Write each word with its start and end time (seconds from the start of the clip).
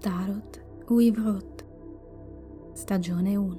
Tarot 0.00 0.64
Uivrot, 0.88 1.62
stagione 2.72 3.36
1. 3.36 3.58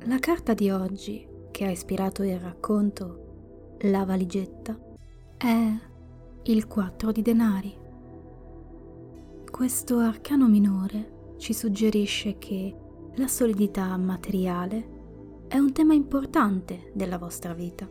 La 0.00 0.18
carta 0.18 0.52
di 0.52 0.68
oggi 0.68 1.26
che 1.50 1.64
ha 1.64 1.70
ispirato 1.70 2.22
il 2.22 2.38
racconto 2.38 3.76
La 3.80 4.04
valigetta 4.04 4.78
è 5.38 5.72
il 6.42 6.66
4 6.66 7.12
di 7.12 7.22
denari. 7.22 7.74
Questo 9.50 9.96
arcano 9.96 10.46
minore 10.46 11.36
ci 11.38 11.54
suggerisce 11.54 12.36
che 12.36 12.76
la 13.14 13.28
solidità 13.28 13.96
materiale 13.96 15.46
è 15.48 15.56
un 15.56 15.72
tema 15.72 15.94
importante 15.94 16.90
della 16.92 17.16
vostra 17.16 17.54
vita. 17.54 17.88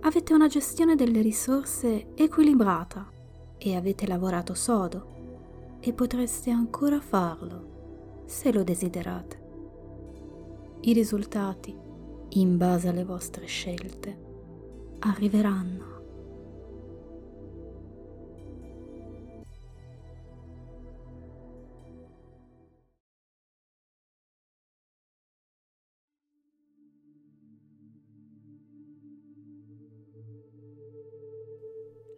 Avete 0.00 0.32
una 0.32 0.46
gestione 0.46 0.94
delle 0.94 1.20
risorse 1.20 2.14
equilibrata 2.14 3.20
e 3.64 3.76
avete 3.76 4.08
lavorato 4.08 4.54
sodo 4.54 5.76
e 5.78 5.92
potreste 5.92 6.50
ancora 6.50 7.00
farlo 7.00 8.24
se 8.26 8.52
lo 8.52 8.64
desiderate. 8.64 9.40
I 10.80 10.92
risultati, 10.92 11.78
in 12.30 12.56
base 12.56 12.88
alle 12.88 13.04
vostre 13.04 13.46
scelte, 13.46 14.18
arriveranno. 14.98 15.90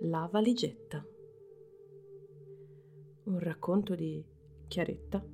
La 0.00 0.28
valigetta 0.30 1.04
un 3.34 3.40
racconto 3.40 3.96
di 3.96 4.24
Chiaretta. 4.68 5.24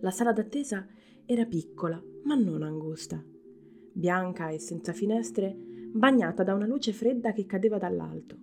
La 0.00 0.10
sala 0.10 0.32
d'attesa 0.32 0.86
era 1.24 1.46
piccola, 1.46 2.00
ma 2.24 2.34
non 2.34 2.62
angusta, 2.62 3.24
bianca 3.92 4.50
e 4.50 4.58
senza 4.58 4.92
finestre, 4.92 5.56
bagnata 5.92 6.44
da 6.44 6.52
una 6.52 6.66
luce 6.66 6.92
fredda 6.92 7.32
che 7.32 7.46
cadeva 7.46 7.78
dall'alto. 7.78 8.36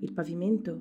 Il 0.00 0.12
pavimento 0.12 0.80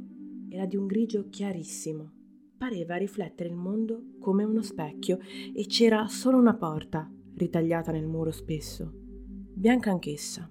era 0.50 0.66
di 0.66 0.78
un 0.78 0.86
grigio 0.86 1.28
chiarissimo, 1.30 2.12
pareva 2.58 2.96
riflettere 2.96 3.50
il 3.50 3.56
mondo 3.56 4.18
come 4.20 4.44
uno 4.44 4.62
specchio 4.62 5.18
e 5.54 5.66
c'era 5.66 6.08
solo 6.08 6.38
una 6.38 6.56
porta 6.56 7.12
ritagliata 7.40 7.92
nel 7.92 8.06
muro 8.06 8.32
spesso, 8.32 8.92
bianca 8.94 9.90
anch'essa. 9.90 10.48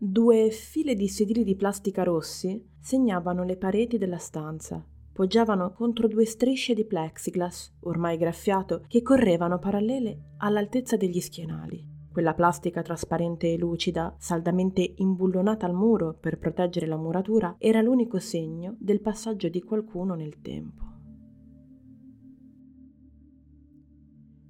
Due 0.00 0.50
file 0.50 0.94
di 0.94 1.08
sedili 1.08 1.42
di 1.42 1.56
plastica 1.56 2.04
rossi 2.04 2.64
segnavano 2.78 3.42
le 3.42 3.56
pareti 3.56 3.98
della 3.98 4.18
stanza, 4.18 4.86
poggiavano 5.12 5.72
contro 5.72 6.06
due 6.06 6.24
strisce 6.24 6.74
di 6.74 6.84
plexiglass, 6.84 7.72
ormai 7.80 8.16
graffiato, 8.16 8.84
che 8.86 9.02
correvano 9.02 9.58
parallele 9.58 10.34
all'altezza 10.36 10.96
degli 10.96 11.20
schienali. 11.20 11.84
Quella 12.12 12.34
plastica 12.34 12.82
trasparente 12.82 13.52
e 13.52 13.58
lucida, 13.58 14.14
saldamente 14.18 14.94
imbullonata 14.98 15.66
al 15.66 15.74
muro 15.74 16.14
per 16.14 16.38
proteggere 16.38 16.86
la 16.86 16.96
muratura, 16.96 17.56
era 17.58 17.80
l'unico 17.80 18.20
segno 18.20 18.76
del 18.78 19.00
passaggio 19.00 19.48
di 19.48 19.62
qualcuno 19.62 20.14
nel 20.14 20.40
tempo. 20.40 20.97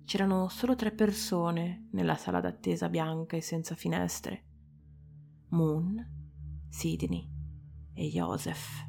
C'erano 0.08 0.48
solo 0.48 0.74
tre 0.74 0.90
persone 0.90 1.88
nella 1.90 2.14
sala 2.14 2.40
d'attesa 2.40 2.88
bianca 2.88 3.36
e 3.36 3.42
senza 3.42 3.74
finestre. 3.74 4.44
Moon, 5.48 6.02
Sidney 6.70 7.30
e 7.92 8.08
Joseph. 8.08 8.88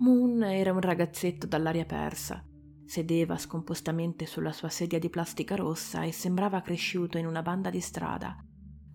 Moon 0.00 0.42
era 0.42 0.74
un 0.74 0.80
ragazzetto 0.82 1.46
dall'aria 1.46 1.86
persa. 1.86 2.44
Sedeva 2.84 3.38
scompostamente 3.38 4.26
sulla 4.26 4.52
sua 4.52 4.68
sedia 4.68 4.98
di 4.98 5.08
plastica 5.08 5.56
rossa 5.56 6.02
e 6.02 6.12
sembrava 6.12 6.60
cresciuto 6.60 7.16
in 7.16 7.24
una 7.24 7.40
banda 7.40 7.70
di 7.70 7.80
strada, 7.80 8.45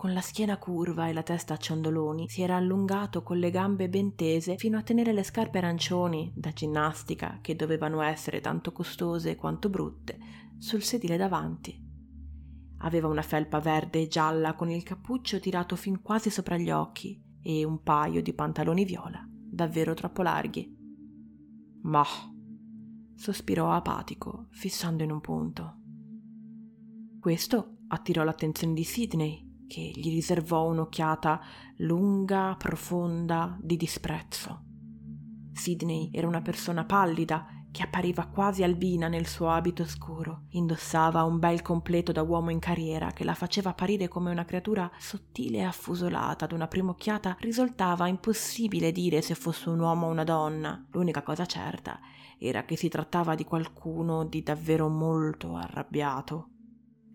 con 0.02 0.14
la 0.14 0.22
schiena 0.22 0.58
curva 0.58 1.10
e 1.10 1.14
la 1.14 1.22
testa 1.22 1.54
a 1.54 1.58
ciondoloni, 1.58 2.28
si 2.28 2.42
era 2.42 2.56
allungato 2.56 3.22
con 3.22 3.38
le 3.38 3.52
gambe 3.52 3.88
ben 3.88 4.16
tese 4.16 4.58
fino 4.58 4.80
a 4.80 4.82
tenere 4.82 5.14
le 5.14 5.22
scarpe 5.22 5.60
arancioni 5.60 6.34
da 6.36 6.52
ginnastica, 6.52 7.38
che 7.40 7.56
dovevano 7.56 8.02
essere 8.02 8.42
tanto 8.42 8.72
costose 8.72 9.36
quanto 9.36 9.70
brutte, 9.70 10.18
sul 10.58 10.82
sedile 10.82 11.18
davanti. 11.18 11.80
Aveva 12.78 13.10
una 13.10 13.22
felpa 13.22 13.60
verde 13.60 14.02
e 14.02 14.08
gialla 14.08 14.56
con 14.56 14.72
il 14.72 14.82
cappuccio 14.82 15.40
tirato 15.40 15.76
fin 15.76 16.02
quasi 16.02 16.32
sopra 16.32 16.58
gli 16.58 16.72
occhi 16.72 17.24
e 17.40 17.64
un 17.64 17.84
paio 17.84 18.24
di 18.24 18.34
pantaloni 18.34 18.84
viola, 18.86 19.24
davvero 19.30 19.94
troppo 19.94 20.24
larghi. 20.24 20.76
Mah, 21.84 22.34
sospirò 23.14 23.70
apatico, 23.70 24.48
fissando 24.50 25.04
in 25.04 25.12
un 25.12 25.22
punto. 25.22 25.78
Questo 27.20 27.82
attirò 27.90 28.24
l'attenzione 28.24 28.74
di 28.74 28.84
Sidney, 28.84 29.50
che 29.72 29.80
gli 29.80 30.10
riservò 30.10 30.66
un'occhiata 30.66 31.40
lunga, 31.78 32.56
profonda, 32.58 33.58
di 33.62 33.78
disprezzo. 33.78 34.66
Sidney 35.54 36.10
era 36.12 36.28
una 36.28 36.42
persona 36.42 36.84
pallida 36.84 37.48
che 37.72 37.82
appariva 37.82 38.26
quasi 38.26 38.64
albina 38.64 39.08
nel 39.08 39.28
suo 39.28 39.50
abito 39.50 39.86
scuro. 39.86 40.48
Indossava 40.50 41.24
un 41.24 41.40
bel 41.40 41.62
completo 41.62 42.12
da 42.12 42.22
uomo 42.22 42.50
in 42.50 42.60
carriera 42.60 43.12
che 43.12 43.24
la 43.24 43.34
faceva 43.34 43.70
apparire 43.70 44.10
come 44.10 44.30
una 44.30 44.44
creatura 44.44 44.92
sottile 44.98 45.60
e 45.60 45.64
affusolata. 45.64 46.44
Ad 46.44 46.52
una 46.52 46.68
prima 46.68 46.92
occhiata 46.92 47.38
risultava 47.40 48.10
impossibile 48.10 48.92
dire 48.92 49.22
se 49.22 49.36
fosse 49.36 49.70
un 49.70 49.80
uomo 49.80 50.08
o 50.08 50.10
una 50.10 50.26
donna. 50.26 50.86
L'unica 50.92 51.22
cosa 51.24 51.46
certa 51.46 51.98
era 52.38 52.66
che 52.66 52.76
si 52.76 52.90
trattava 52.90 53.36
di 53.36 53.46
qualcuno 53.46 54.26
di 54.26 54.44
davvero 54.44 54.90
molto 54.90 55.56
arrabbiato. 55.56 56.50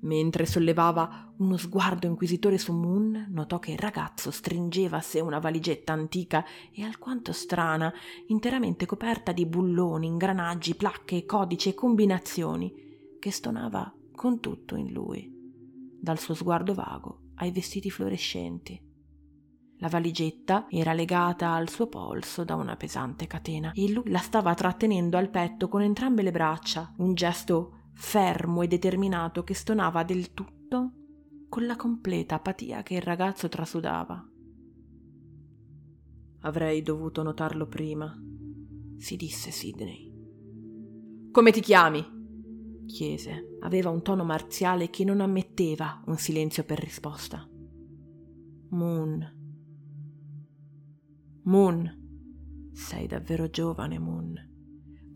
Mentre 0.00 0.46
sollevava 0.46 1.32
uno 1.38 1.56
sguardo 1.56 2.06
inquisitore 2.06 2.58
su 2.58 2.72
Moon, 2.72 3.26
notò 3.30 3.58
che 3.58 3.72
il 3.72 3.78
ragazzo 3.78 4.30
stringeva 4.30 4.98
a 4.98 5.02
sé 5.02 5.20
una 5.20 5.38
valigetta 5.38 5.92
antica 5.92 6.44
e 6.72 6.82
alquanto 6.82 7.32
strana, 7.32 7.92
interamente 8.26 8.86
coperta 8.86 9.32
di 9.32 9.46
bulloni, 9.46 10.06
ingranaggi, 10.06 10.74
placche, 10.74 11.24
codici 11.24 11.70
e 11.70 11.74
combinazioni, 11.74 12.72
che 13.18 13.30
stonava 13.30 13.92
con 14.14 14.40
tutto 14.40 14.76
in 14.76 14.92
lui, 14.92 15.30
dal 16.00 16.18
suo 16.18 16.34
sguardo 16.34 16.74
vago 16.74 17.20
ai 17.36 17.50
vestiti 17.50 17.90
fluorescenti. 17.90 18.80
La 19.78 19.88
valigetta 19.88 20.66
era 20.70 20.94
legata 20.94 21.52
al 21.52 21.68
suo 21.68 21.86
polso 21.86 22.44
da 22.44 22.54
una 22.54 22.76
pesante 22.76 23.26
catena 23.26 23.72
e 23.72 23.90
lui 23.90 24.08
la 24.08 24.20
stava 24.20 24.54
trattenendo 24.54 25.18
al 25.18 25.28
petto 25.28 25.68
con 25.68 25.82
entrambe 25.82 26.22
le 26.22 26.30
braccia, 26.30 26.94
un 26.98 27.12
gesto 27.12 27.75
fermo 27.96 28.60
e 28.60 28.68
determinato 28.68 29.42
che 29.42 29.54
stonava 29.54 30.04
del 30.04 30.34
tutto 30.34 30.92
con 31.48 31.64
la 31.66 31.76
completa 31.76 32.34
apatia 32.36 32.82
che 32.82 32.94
il 32.94 33.02
ragazzo 33.02 33.48
trasudava. 33.48 34.22
Avrei 36.40 36.82
dovuto 36.82 37.22
notarlo 37.22 37.66
prima, 37.66 38.14
si 38.98 39.16
disse 39.16 39.50
Sidney. 39.50 40.14
Come 41.32 41.50
ti 41.50 41.60
chiami? 41.60 42.14
chiese. 42.86 43.56
Aveva 43.60 43.90
un 43.90 44.02
tono 44.02 44.24
marziale 44.24 44.90
che 44.90 45.04
non 45.04 45.20
ammetteva 45.20 46.02
un 46.06 46.16
silenzio 46.16 46.64
per 46.64 46.78
risposta. 46.78 47.48
Moon. 48.70 49.34
Moon. 51.44 52.70
Sei 52.72 53.06
davvero 53.06 53.50
giovane, 53.50 53.98
Moon. 53.98 54.45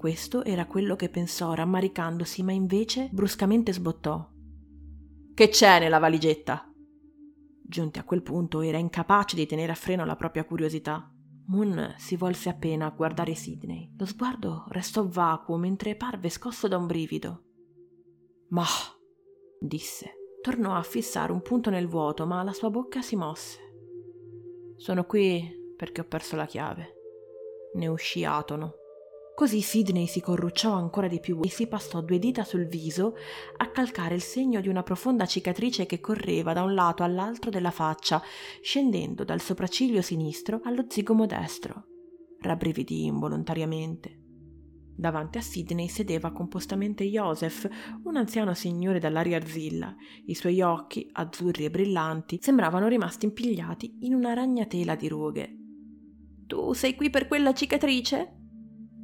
Questo 0.01 0.45
era 0.45 0.65
quello 0.65 0.97
che 0.97 1.11
pensò 1.11 1.53
rammaricandosi, 1.53 2.43
ma 2.43 2.53
invece 2.53 3.11
bruscamente 3.13 3.71
sbottò. 3.71 4.27
Che 5.35 5.49
c'è 5.51 5.79
nella 5.79 5.99
valigetta? 5.99 6.73
Giunti 7.63 7.99
a 7.99 8.05
quel 8.05 8.23
punto 8.23 8.63
era 8.63 8.79
incapace 8.79 9.37
di 9.37 9.45
tenere 9.45 9.73
a 9.73 9.75
freno 9.75 10.07
la 10.07 10.17
propria 10.17 10.47
curiosità. 10.47 11.13
Moon 11.49 11.97
si 11.99 12.17
volse 12.17 12.49
appena 12.49 12.87
a 12.87 12.95
guardare 12.97 13.35
Sidney. 13.35 13.93
Lo 13.99 14.07
sguardo 14.07 14.65
restò 14.69 15.07
vacuo 15.07 15.59
mentre 15.59 15.97
parve 15.97 16.31
scosso 16.31 16.67
da 16.67 16.79
un 16.79 16.87
brivido. 16.87 17.43
Ma, 18.49 18.65
disse. 19.61 20.39
Tornò 20.41 20.77
a 20.77 20.83
fissare 20.83 21.31
un 21.31 21.43
punto 21.43 21.69
nel 21.69 21.87
vuoto, 21.87 22.25
ma 22.25 22.43
la 22.43 22.55
sua 22.55 22.71
bocca 22.71 23.03
si 23.03 23.17
mosse. 23.17 23.59
Sono 24.77 25.05
qui 25.05 25.75
perché 25.77 26.01
ho 26.01 26.05
perso 26.05 26.37
la 26.37 26.47
chiave. 26.47 26.95
Ne 27.75 27.87
uscì 27.87 28.25
atono. 28.25 28.80
Così 29.41 29.63
Sidney 29.63 30.07
si 30.07 30.21
corrucciò 30.21 30.75
ancora 30.75 31.09
di 31.09 31.19
più 31.19 31.41
e 31.43 31.49
si 31.49 31.67
passò 31.67 32.03
due 32.03 32.19
dita 32.19 32.45
sul 32.45 32.67
viso 32.67 33.15
a 33.57 33.71
calcare 33.71 34.15
il 34.15 34.21
segno 34.21 34.61
di 34.61 34.69
una 34.69 34.83
profonda 34.83 35.25
cicatrice 35.25 35.87
che 35.87 35.99
correva 35.99 36.53
da 36.53 36.63
un 36.63 36.75
lato 36.75 37.05
all'altro 37.05 37.49
della 37.49 37.71
faccia, 37.71 38.21
scendendo 38.61 39.25
dal 39.25 39.41
sopracciglio 39.41 40.03
sinistro 40.03 40.61
allo 40.65 40.85
zigomo 40.87 41.25
destro. 41.25 41.87
Rabbrividì 42.39 43.07
involontariamente. 43.07 44.21
Davanti 44.95 45.39
a 45.39 45.41
Sidney 45.41 45.89
sedeva 45.89 46.33
compostamente 46.33 47.05
Joseph, 47.05 47.67
un 48.05 48.17
anziano 48.17 48.53
signore 48.53 48.99
dall'aria 48.99 49.39
arzilla. 49.39 49.97
I 50.27 50.35
suoi 50.35 50.61
occhi, 50.61 51.09
azzurri 51.13 51.65
e 51.65 51.71
brillanti, 51.71 52.41
sembravano 52.43 52.89
rimasti 52.89 53.25
impigliati 53.25 54.01
in 54.01 54.13
una 54.13 54.35
ragnatela 54.35 54.97
di 54.97 55.09
rughe. 55.09 55.57
Tu 56.47 56.75
sei 56.75 56.95
qui 56.95 57.09
per 57.09 57.27
quella 57.27 57.55
cicatrice? 57.55 58.35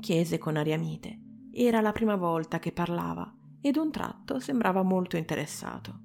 Chiese 0.07 0.39
con 0.39 0.57
aria 0.57 0.79
mite. 0.79 1.19
Era 1.53 1.81
la 1.81 1.91
prima 1.91 2.15
volta 2.15 2.61
che 2.61 2.71
parlava 2.71 3.29
e 3.61 3.73
d'un 3.73 3.91
tratto 3.91 4.39
sembrava 4.39 4.85
molto 4.85 5.17
interessato. 5.17 6.01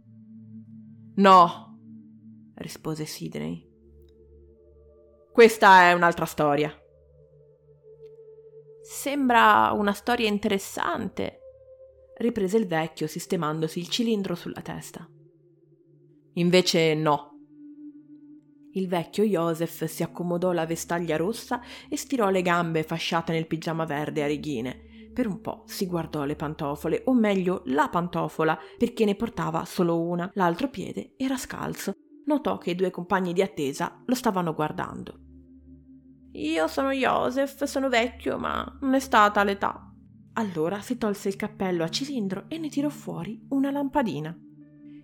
No, 1.18 1.78
rispose 2.56 3.06
Sidney. 3.06 3.64
Questa 5.32 5.84
è 5.84 5.94
un'altra 5.94 6.26
storia. 6.26 6.76
Sembra 8.82 9.72
una 9.74 9.94
storia 9.94 10.28
interessante, 10.28 11.38
riprese 12.18 12.58
il 12.58 12.66
vecchio 12.66 13.06
sistemandosi 13.06 13.78
il 13.78 13.88
cilindro 13.88 14.34
sulla 14.34 14.62
testa. 14.62 15.08
Invece 16.34 16.96
no. 16.96 17.31
Il 18.74 18.88
vecchio 18.88 19.24
Joseph 19.24 19.86
si 19.86 20.02
accomodò 20.02 20.54
la 20.54 20.66
vestaglia 20.66 21.18
rossa 21.18 21.62
e 21.90 21.98
stirò 21.98 22.30
le 22.30 22.42
gambe 22.42 22.84
fasciate 22.84 23.34
nel 23.34 23.48
pigiama 23.48 23.84
verde 23.84 24.24
a 24.24 24.28
righine. 24.28 25.10
Per 25.14 25.28
un 25.28 25.42
po' 25.42 25.64
si 25.66 25.88
guardò 25.88 26.24
le 26.24 26.38
pantofole, 26.38 27.02
o 27.06 27.14
meglio 27.14 27.64
la 27.66 27.90
pantofola, 27.90 28.58
perché 28.78 29.04
ne 29.04 29.16
portava 29.16 29.66
solo 29.66 30.00
una, 30.00 30.32
l'altro 30.36 30.70
piede 30.70 31.16
era 31.18 31.36
scalzo. 31.36 31.94
Notò 32.26 32.58
che 32.58 32.72
i 32.72 32.76
due 32.76 32.92
compagni 32.92 33.34
di 33.34 33.42
attesa 33.42 34.02
lo 34.06 34.16
stavano 34.16 34.54
guardando. 34.54 35.20
Io 36.34 36.68
sono 36.68 36.92
Joseph, 36.92 37.66
sono 37.66 37.90
vecchio, 37.90 38.38
ma 38.38 38.78
non 38.80 38.94
è 38.94 39.00
stata 39.00 39.44
l'età. 39.44 39.92
Allora 40.34 40.80
si 40.80 40.98
tolse 40.98 41.28
il 41.28 41.36
cappello 41.36 41.84
a 41.84 41.90
cilindro 41.90 42.46
e 42.48 42.58
ne 42.58 42.70
tirò 42.70 42.88
fuori 42.88 43.46
una 43.50 43.70
lampadina. 43.70 44.34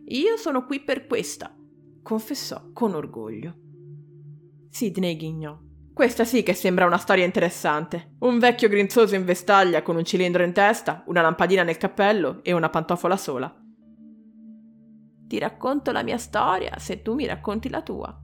Io 0.05 0.37
sono 0.37 0.65
qui 0.65 0.81
per 0.81 1.05
questa, 1.05 1.53
confessò 2.07 2.71
con 2.71 2.93
orgoglio. 2.93 3.53
Sidney 4.69 5.17
ghignò. 5.17 5.59
Questa 5.93 6.23
sì 6.23 6.41
che 6.41 6.53
sembra 6.53 6.85
una 6.85 6.97
storia 6.97 7.25
interessante. 7.25 8.15
Un 8.19 8.39
vecchio 8.39 8.69
grinzoso 8.69 9.15
in 9.15 9.25
vestaglia 9.25 9.81
con 9.81 9.97
un 9.97 10.05
cilindro 10.05 10.41
in 10.41 10.53
testa, 10.53 11.03
una 11.07 11.21
lampadina 11.21 11.63
nel 11.63 11.75
cappello 11.75 12.41
e 12.45 12.53
una 12.53 12.69
pantofola 12.69 13.17
sola. 13.17 13.53
Ti 15.27 15.37
racconto 15.37 15.91
la 15.91 16.01
mia 16.01 16.17
storia 16.17 16.79
se 16.79 17.01
tu 17.01 17.13
mi 17.13 17.25
racconti 17.25 17.67
la 17.67 17.81
tua. 17.81 18.17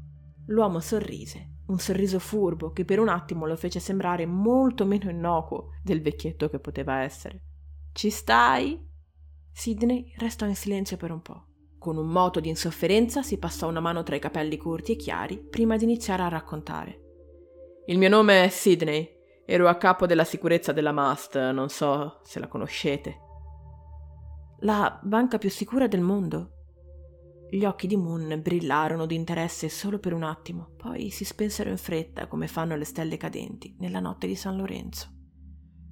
L'uomo 0.45 0.79
sorrise 0.79 1.49
un 1.65 1.77
sorriso 1.77 2.19
furbo 2.19 2.71
che 2.71 2.85
per 2.85 2.99
un 2.99 3.09
attimo 3.09 3.45
lo 3.45 3.57
fece 3.57 3.81
sembrare 3.81 4.25
molto 4.25 4.85
meno 4.85 5.09
innocuo 5.09 5.71
del 5.83 6.01
vecchietto 6.01 6.47
che 6.47 6.59
poteva 6.59 7.01
essere. 7.01 7.41
Ci 7.91 8.09
stai? 8.09 8.81
Sidney 9.51 10.13
restò 10.19 10.45
in 10.45 10.55
silenzio 10.55 10.95
per 10.95 11.11
un 11.11 11.21
po'. 11.21 11.47
Con 11.83 11.97
un 11.97 12.07
moto 12.07 12.39
di 12.39 12.47
insofferenza 12.47 13.23
si 13.23 13.37
passò 13.37 13.67
una 13.67 13.81
mano 13.81 14.03
tra 14.03 14.15
i 14.15 14.19
capelli 14.19 14.55
corti 14.55 14.93
e 14.93 14.95
chiari 14.95 15.37
prima 15.37 15.75
di 15.75 15.83
iniziare 15.83 16.23
a 16.23 16.29
raccontare. 16.29 17.01
Il 17.87 17.97
mio 17.97 18.07
nome 18.07 18.45
è 18.45 18.47
Sidney, 18.47 19.05
ero 19.45 19.67
a 19.67 19.75
capo 19.75 20.05
della 20.05 20.23
sicurezza 20.23 20.71
della 20.71 20.93
Mast, 20.93 21.35
non 21.51 21.67
so 21.67 22.21
se 22.23 22.39
la 22.39 22.47
conoscete. 22.47 23.17
La 24.59 24.97
banca 25.03 25.37
più 25.37 25.49
sicura 25.49 25.89
del 25.89 25.99
mondo? 25.99 26.51
Gli 27.49 27.65
occhi 27.65 27.87
di 27.87 27.97
Moon 27.97 28.39
brillarono 28.41 29.05
di 29.05 29.15
interesse 29.15 29.67
solo 29.67 29.99
per 29.99 30.13
un 30.13 30.23
attimo, 30.23 30.75
poi 30.77 31.09
si 31.09 31.25
spensero 31.25 31.69
in 31.69 31.77
fretta 31.77 32.27
come 32.27 32.47
fanno 32.47 32.77
le 32.77 32.85
stelle 32.85 33.17
cadenti 33.17 33.75
nella 33.79 33.99
notte 33.99 34.25
di 34.25 34.35
San 34.35 34.55
Lorenzo. 34.55 35.09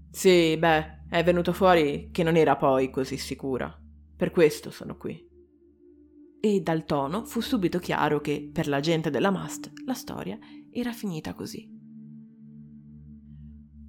Sì, 0.09 0.55
beh, 0.55 1.07
è 1.09 1.21
venuto 1.21 1.51
fuori 1.51 2.11
che 2.13 2.23
non 2.23 2.37
era 2.37 2.55
poi 2.55 2.89
così 2.89 3.17
sicura. 3.17 3.77
Per 4.15 4.31
questo 4.31 4.71
sono 4.71 4.95
qui. 4.95 5.27
E 6.43 6.59
dal 6.61 6.85
tono 6.85 7.23
fu 7.23 7.39
subito 7.39 7.77
chiaro 7.77 8.19
che, 8.19 8.49
per 8.51 8.67
la 8.67 8.79
gente 8.79 9.11
della 9.11 9.29
Mast, 9.29 9.71
la 9.85 9.93
storia 9.93 10.39
era 10.71 10.91
finita 10.91 11.35
così. 11.35 11.69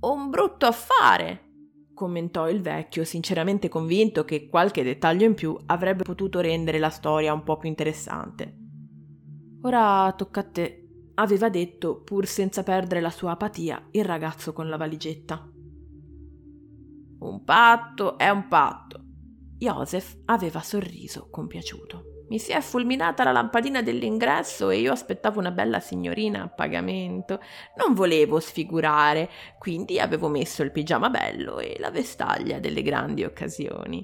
Un 0.00 0.28
brutto 0.28 0.66
affare, 0.66 1.52
commentò 1.94 2.50
il 2.50 2.60
vecchio, 2.60 3.04
sinceramente 3.04 3.70
convinto 3.70 4.26
che 4.26 4.48
qualche 4.48 4.82
dettaglio 4.82 5.24
in 5.24 5.32
più 5.32 5.56
avrebbe 5.64 6.02
potuto 6.02 6.40
rendere 6.40 6.78
la 6.78 6.90
storia 6.90 7.32
un 7.32 7.42
po' 7.42 7.56
più 7.56 7.70
interessante. 7.70 8.58
Ora 9.62 10.12
tocca 10.14 10.40
a 10.40 10.44
te, 10.50 10.88
aveva 11.14 11.48
detto, 11.48 12.02
pur 12.02 12.26
senza 12.26 12.62
perdere 12.62 13.00
la 13.00 13.10
sua 13.10 13.30
apatia, 13.30 13.88
il 13.92 14.04
ragazzo 14.04 14.52
con 14.52 14.68
la 14.68 14.76
valigetta. 14.76 15.50
Un 17.20 17.44
patto 17.44 18.18
è 18.18 18.28
un 18.28 18.46
patto. 18.46 19.04
Joseph 19.56 20.20
aveva 20.26 20.60
sorriso 20.60 21.30
compiaciuto. 21.30 22.11
Mi 22.32 22.38
si 22.38 22.52
è 22.52 22.62
fulminata 22.62 23.24
la 23.24 23.32
lampadina 23.32 23.82
dell'ingresso 23.82 24.70
e 24.70 24.78
io 24.78 24.92
aspettavo 24.92 25.38
una 25.38 25.50
bella 25.50 25.80
signorina 25.80 26.44
a 26.44 26.48
pagamento. 26.48 27.40
Non 27.76 27.92
volevo 27.92 28.40
sfigurare, 28.40 29.28
quindi 29.58 30.00
avevo 30.00 30.28
messo 30.28 30.62
il 30.62 30.72
pigiama 30.72 31.10
bello 31.10 31.58
e 31.58 31.76
la 31.78 31.90
vestaglia 31.90 32.58
delle 32.58 32.80
grandi 32.80 33.22
occasioni. 33.22 34.02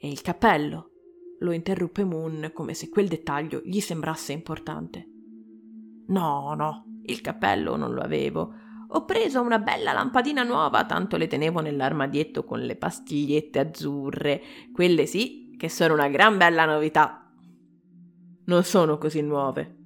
E 0.00 0.08
il 0.08 0.20
cappello? 0.22 0.90
lo 1.38 1.52
interruppe 1.52 2.02
Moon 2.02 2.50
come 2.52 2.74
se 2.74 2.88
quel 2.88 3.06
dettaglio 3.06 3.60
gli 3.62 3.78
sembrasse 3.78 4.32
importante. 4.32 5.06
No, 6.08 6.54
no, 6.54 7.00
il 7.04 7.20
cappello 7.20 7.76
non 7.76 7.94
lo 7.94 8.00
avevo. 8.00 8.54
Ho 8.88 9.04
preso 9.04 9.40
una 9.40 9.60
bella 9.60 9.92
lampadina 9.92 10.42
nuova, 10.42 10.84
tanto 10.84 11.16
le 11.16 11.28
tenevo 11.28 11.60
nell'armadietto 11.60 12.42
con 12.42 12.58
le 12.58 12.74
pastigliette 12.74 13.60
azzurre. 13.60 14.42
Quelle 14.72 15.06
sì 15.06 15.45
che 15.56 15.68
sono 15.68 15.94
una 15.94 16.08
gran 16.08 16.36
bella 16.36 16.64
novità. 16.64 17.30
Non 18.46 18.62
sono 18.62 18.98
così 18.98 19.22
nuove. 19.22 19.76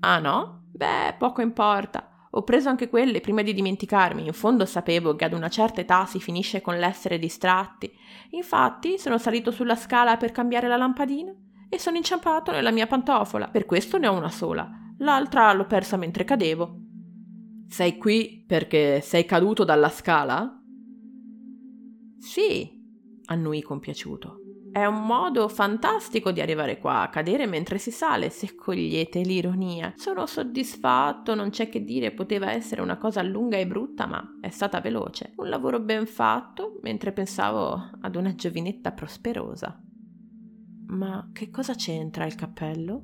Ah 0.00 0.18
no? 0.18 0.64
Beh, 0.72 1.14
poco 1.18 1.40
importa. 1.40 2.28
Ho 2.30 2.42
preso 2.42 2.68
anche 2.68 2.88
quelle 2.88 3.20
prima 3.20 3.42
di 3.42 3.54
dimenticarmi. 3.54 4.26
In 4.26 4.32
fondo 4.34 4.66
sapevo 4.66 5.16
che 5.16 5.24
ad 5.24 5.32
una 5.32 5.48
certa 5.48 5.80
età 5.80 6.04
si 6.04 6.20
finisce 6.20 6.60
con 6.60 6.76
l'essere 6.76 7.18
distratti. 7.18 7.90
Infatti 8.30 8.98
sono 8.98 9.16
salito 9.16 9.50
sulla 9.50 9.76
scala 9.76 10.18
per 10.18 10.32
cambiare 10.32 10.68
la 10.68 10.76
lampadina 10.76 11.32
e 11.68 11.78
sono 11.78 11.96
inciampato 11.96 12.50
nella 12.52 12.70
mia 12.70 12.86
pantofola. 12.86 13.48
Per 13.48 13.64
questo 13.64 13.96
ne 13.96 14.06
ho 14.06 14.12
una 14.14 14.30
sola. 14.30 14.70
L'altra 14.98 15.52
l'ho 15.52 15.66
persa 15.66 15.96
mentre 15.96 16.24
cadevo. 16.24 16.80
Sei 17.68 17.96
qui 17.96 18.44
perché 18.46 19.00
sei 19.00 19.24
caduto 19.24 19.64
dalla 19.64 19.88
scala? 19.88 20.60
Sì, 22.18 22.70
annui 23.26 23.62
compiaciuto. 23.62 24.45
È 24.76 24.84
un 24.84 25.06
modo 25.06 25.48
fantastico 25.48 26.32
di 26.32 26.42
arrivare 26.42 26.78
qua, 26.78 27.00
a 27.00 27.08
cadere 27.08 27.46
mentre 27.46 27.78
si 27.78 27.90
sale, 27.90 28.28
se 28.28 28.54
cogliete 28.54 29.20
l'ironia. 29.20 29.94
Sono 29.96 30.26
soddisfatto, 30.26 31.34
non 31.34 31.48
c'è 31.48 31.70
che 31.70 31.82
dire, 31.82 32.12
poteva 32.12 32.52
essere 32.52 32.82
una 32.82 32.98
cosa 32.98 33.22
lunga 33.22 33.56
e 33.56 33.66
brutta, 33.66 34.04
ma 34.04 34.36
è 34.38 34.50
stata 34.50 34.82
veloce. 34.82 35.32
Un 35.36 35.48
lavoro 35.48 35.80
ben 35.80 36.06
fatto, 36.06 36.78
mentre 36.82 37.12
pensavo 37.12 37.88
ad 38.02 38.16
una 38.16 38.34
giovinetta 38.34 38.92
prosperosa. 38.92 39.82
Ma 40.88 41.30
che 41.32 41.48
cosa 41.48 41.72
c'entra 41.72 42.26
il 42.26 42.34
cappello? 42.34 43.02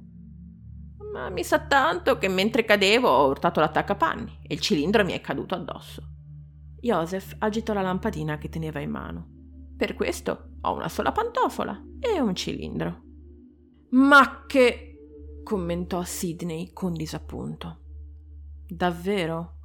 Ma 1.11 1.31
mi 1.31 1.43
sa 1.43 1.59
tanto 1.59 2.19
che 2.19 2.29
mentre 2.29 2.67
cadevo 2.67 3.09
ho 3.09 3.29
urtato 3.29 3.61
l'attaccapanni 3.61 4.41
e 4.47 4.53
il 4.53 4.61
cilindro 4.61 5.07
mi 5.07 5.13
è 5.13 5.23
caduto 5.23 5.55
addosso. 5.55 6.03
Joseph 6.83 7.35
agitò 7.39 7.73
la 7.73 7.81
lampadina 7.81 8.37
che 8.37 8.51
teneva 8.51 8.79
in 8.81 8.91
mano. 8.91 9.27
Per 9.75 9.95
questo 9.95 10.52
ho 10.63 10.75
una 10.75 10.89
sola 10.89 11.13
pantofola 11.13 11.81
e 11.99 12.21
un 12.21 12.35
cilindro. 12.35 13.03
Ma 13.91 14.45
che... 14.47 15.41
commentò 15.43 16.03
Sidney 16.05 16.73
con 16.73 16.93
disappunto. 16.93 17.81
Davvero? 18.67 19.59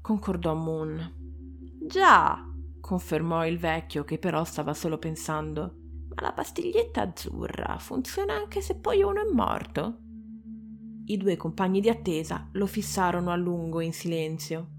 concordò 0.00 0.54
Moon. 0.54 1.16
Già, 1.86 2.44
confermò 2.80 3.46
il 3.46 3.58
vecchio 3.58 4.04
che 4.04 4.18
però 4.18 4.44
stava 4.44 4.72
solo 4.72 4.98
pensando. 4.98 5.76
Ma 6.08 6.22
la 6.22 6.32
pastiglietta 6.32 7.02
azzurra 7.02 7.78
funziona 7.78 8.34
anche 8.34 8.60
se 8.60 8.76
poi 8.76 9.02
uno 9.02 9.20
è 9.20 9.32
morto? 9.32 9.98
I 11.04 11.16
due 11.16 11.36
compagni 11.36 11.80
di 11.80 11.88
attesa 11.88 12.48
lo 12.52 12.66
fissarono 12.66 13.30
a 13.30 13.36
lungo 13.36 13.80
in 13.80 13.92
silenzio. 13.92 14.70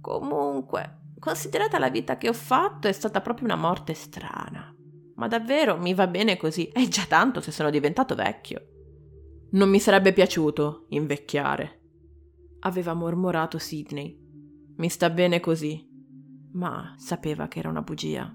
Comunque, 0.00 1.00
Considerata 1.22 1.78
la 1.78 1.88
vita 1.88 2.18
che 2.18 2.28
ho 2.28 2.32
fatto, 2.32 2.88
è 2.88 2.92
stata 2.92 3.20
proprio 3.20 3.44
una 3.44 3.54
morte 3.54 3.94
strana. 3.94 4.74
Ma 5.16 5.28
davvero 5.28 5.78
mi 5.78 5.94
va 5.94 6.06
bene 6.06 6.36
così. 6.36 6.66
È 6.66 6.86
già 6.88 7.04
tanto 7.06 7.40
se 7.40 7.50
sono 7.50 7.70
diventato 7.70 8.14
vecchio. 8.14 8.66
Non 9.52 9.68
mi 9.68 9.78
sarebbe 9.78 10.12
piaciuto 10.12 10.86
invecchiare, 10.88 11.80
aveva 12.60 12.94
mormorato 12.94 13.58
Sidney. 13.58 14.18
Mi 14.76 14.88
sta 14.88 15.10
bene 15.10 15.40
così. 15.40 15.86
Ma 16.52 16.94
sapeva 16.96 17.48
che 17.48 17.58
era 17.58 17.68
una 17.68 17.82
bugia. 17.82 18.34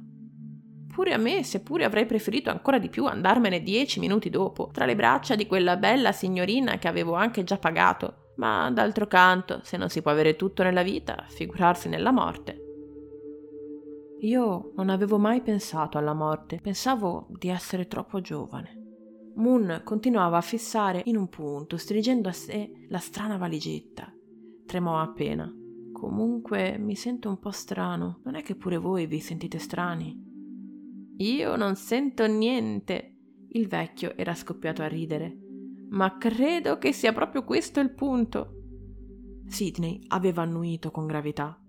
Pure 0.88 1.14
a 1.14 1.18
me, 1.18 1.44
seppure 1.44 1.86
avrei 1.86 2.06
preferito 2.06 2.50
ancora 2.50 2.80
di 2.80 2.90
più 2.90 3.06
andarmene 3.06 3.62
dieci 3.62 4.00
minuti 4.00 4.30
dopo, 4.30 4.70
tra 4.72 4.86
le 4.86 4.96
braccia 4.96 5.36
di 5.36 5.46
quella 5.46 5.78
bella 5.78 6.12
signorina 6.12 6.78
che 6.78 6.88
avevo 6.88 7.14
anche 7.14 7.44
già 7.44 7.58
pagato. 7.58 8.34
Ma 8.38 8.70
d'altro 8.72 9.08
canto, 9.08 9.62
se 9.64 9.78
non 9.78 9.90
si 9.90 10.02
può 10.02 10.12
avere 10.12 10.36
tutto 10.36 10.64
nella 10.64 10.84
vita, 10.84 11.26
figurarsi 11.28 11.90
nella 11.90 12.12
morte. 12.12 12.67
Io 14.22 14.72
non 14.76 14.90
avevo 14.90 15.18
mai 15.20 15.42
pensato 15.42 15.98
alla 15.98 16.14
morte, 16.14 16.60
pensavo 16.60 17.28
di 17.30 17.50
essere 17.50 17.88
troppo 17.88 18.20
giovane. 18.20 18.86
Moon 19.36 19.82
continuava 19.84 20.38
a 20.38 20.42
fissare 20.42 21.04
in 21.06 21.16
un 21.16 21.30
punto, 21.30 21.78
stringendo 21.78 22.28
a 22.28 22.32
sé 22.32 22.72
la 22.90 22.98
strana 22.98 23.38
valigetta. 23.38 24.12
Tremò 24.66 25.00
appena. 25.00 25.52
Comunque 25.92 26.78
mi 26.80 26.96
sento 26.96 27.30
un 27.30 27.38
po' 27.38 27.52
strano. 27.52 28.22
Non 28.24 28.34
è 28.34 28.42
che 28.42 28.56
pure 28.56 28.78
voi 28.78 29.06
vi 29.06 29.20
sentite 29.20 29.60
strani? 29.60 30.20
Io 31.18 31.56
non 31.56 31.76
sento 31.76 32.26
niente. 32.26 33.16
Il 33.50 33.68
vecchio 33.68 34.16
era 34.16 34.34
scoppiato 34.34 34.82
a 34.82 34.88
ridere. 34.88 35.38
Ma 35.90 36.18
credo 36.18 36.80
che 36.80 36.92
sia 36.92 37.14
proprio 37.14 37.44
questo 37.44 37.80
il 37.80 37.94
punto. 37.94 38.54
Sidney 39.48 40.02
aveva 40.08 40.42
annuito 40.42 40.90
con 40.90 41.06
gravità. 41.06 41.60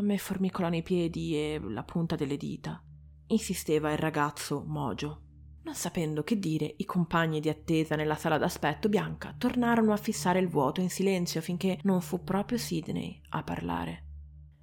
A 0.00 0.02
me 0.02 0.16
formicolano 0.16 0.76
i 0.76 0.82
piedi 0.82 1.34
e 1.34 1.60
la 1.62 1.82
punta 1.82 2.16
delle 2.16 2.38
dita, 2.38 2.82
insisteva 3.26 3.92
il 3.92 3.98
ragazzo 3.98 4.64
mogio. 4.66 5.24
Non 5.64 5.74
sapendo 5.74 6.22
che 6.22 6.38
dire, 6.38 6.72
i 6.78 6.86
compagni 6.86 7.38
di 7.38 7.50
attesa 7.50 7.96
nella 7.96 8.14
sala 8.14 8.38
d'aspetto 8.38 8.88
bianca 8.88 9.34
tornarono 9.36 9.92
a 9.92 9.98
fissare 9.98 10.38
il 10.38 10.48
vuoto 10.48 10.80
in 10.80 10.88
silenzio 10.88 11.42
finché 11.42 11.80
non 11.82 12.00
fu 12.00 12.24
proprio 12.24 12.56
Sidney 12.56 13.20
a 13.28 13.42
parlare. 13.42 14.06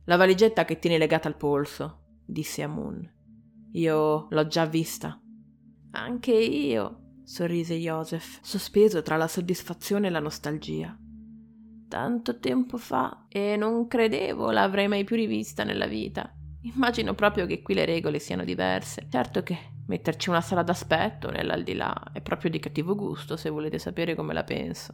La 0.06 0.16
valigetta 0.16 0.66
che 0.66 0.80
tieni 0.80 0.98
legata 0.98 1.28
al 1.28 1.38
polso, 1.38 2.06
disse 2.26 2.64
a 2.64 2.68
Moon. 2.68 3.08
Io 3.74 4.26
l'ho 4.28 4.48
già 4.48 4.66
vista. 4.66 5.22
Anche 5.92 6.34
io, 6.34 7.20
sorrise 7.26 7.76
Joseph, 7.76 8.40
sospeso 8.42 9.04
tra 9.04 9.18
la 9.18 9.28
soddisfazione 9.28 10.08
e 10.08 10.10
la 10.10 10.20
nostalgia 10.20 10.98
tanto 11.88 12.40
tempo 12.40 12.78
fa 12.78 13.26
e 13.30 13.56
non 13.56 13.88
credevo 13.88 14.52
l'avrei 14.52 14.88
mai 14.88 15.04
più 15.04 15.16
rivista 15.16 15.64
nella 15.64 15.88
vita. 15.88 16.32
Immagino 16.62 17.14
proprio 17.14 17.46
che 17.46 17.62
qui 17.62 17.74
le 17.74 17.86
regole 17.86 18.20
siano 18.20 18.44
diverse. 18.44 19.08
Certo 19.10 19.44
che 19.44 19.58
metterci 19.88 20.30
una 20.30 20.42
sala 20.42 20.64
d'aspetto 20.64 21.30
nell'aldilà 21.30 22.12
è 22.12 22.22
proprio 22.22 22.50
di 22.50 22.60
cattivo 22.60 22.96
gusto 22.96 23.38
se 23.38 23.50
volete 23.50 23.80
sapere 23.80 24.16
come 24.16 24.34
la 24.34 24.44
penso. 24.44 24.94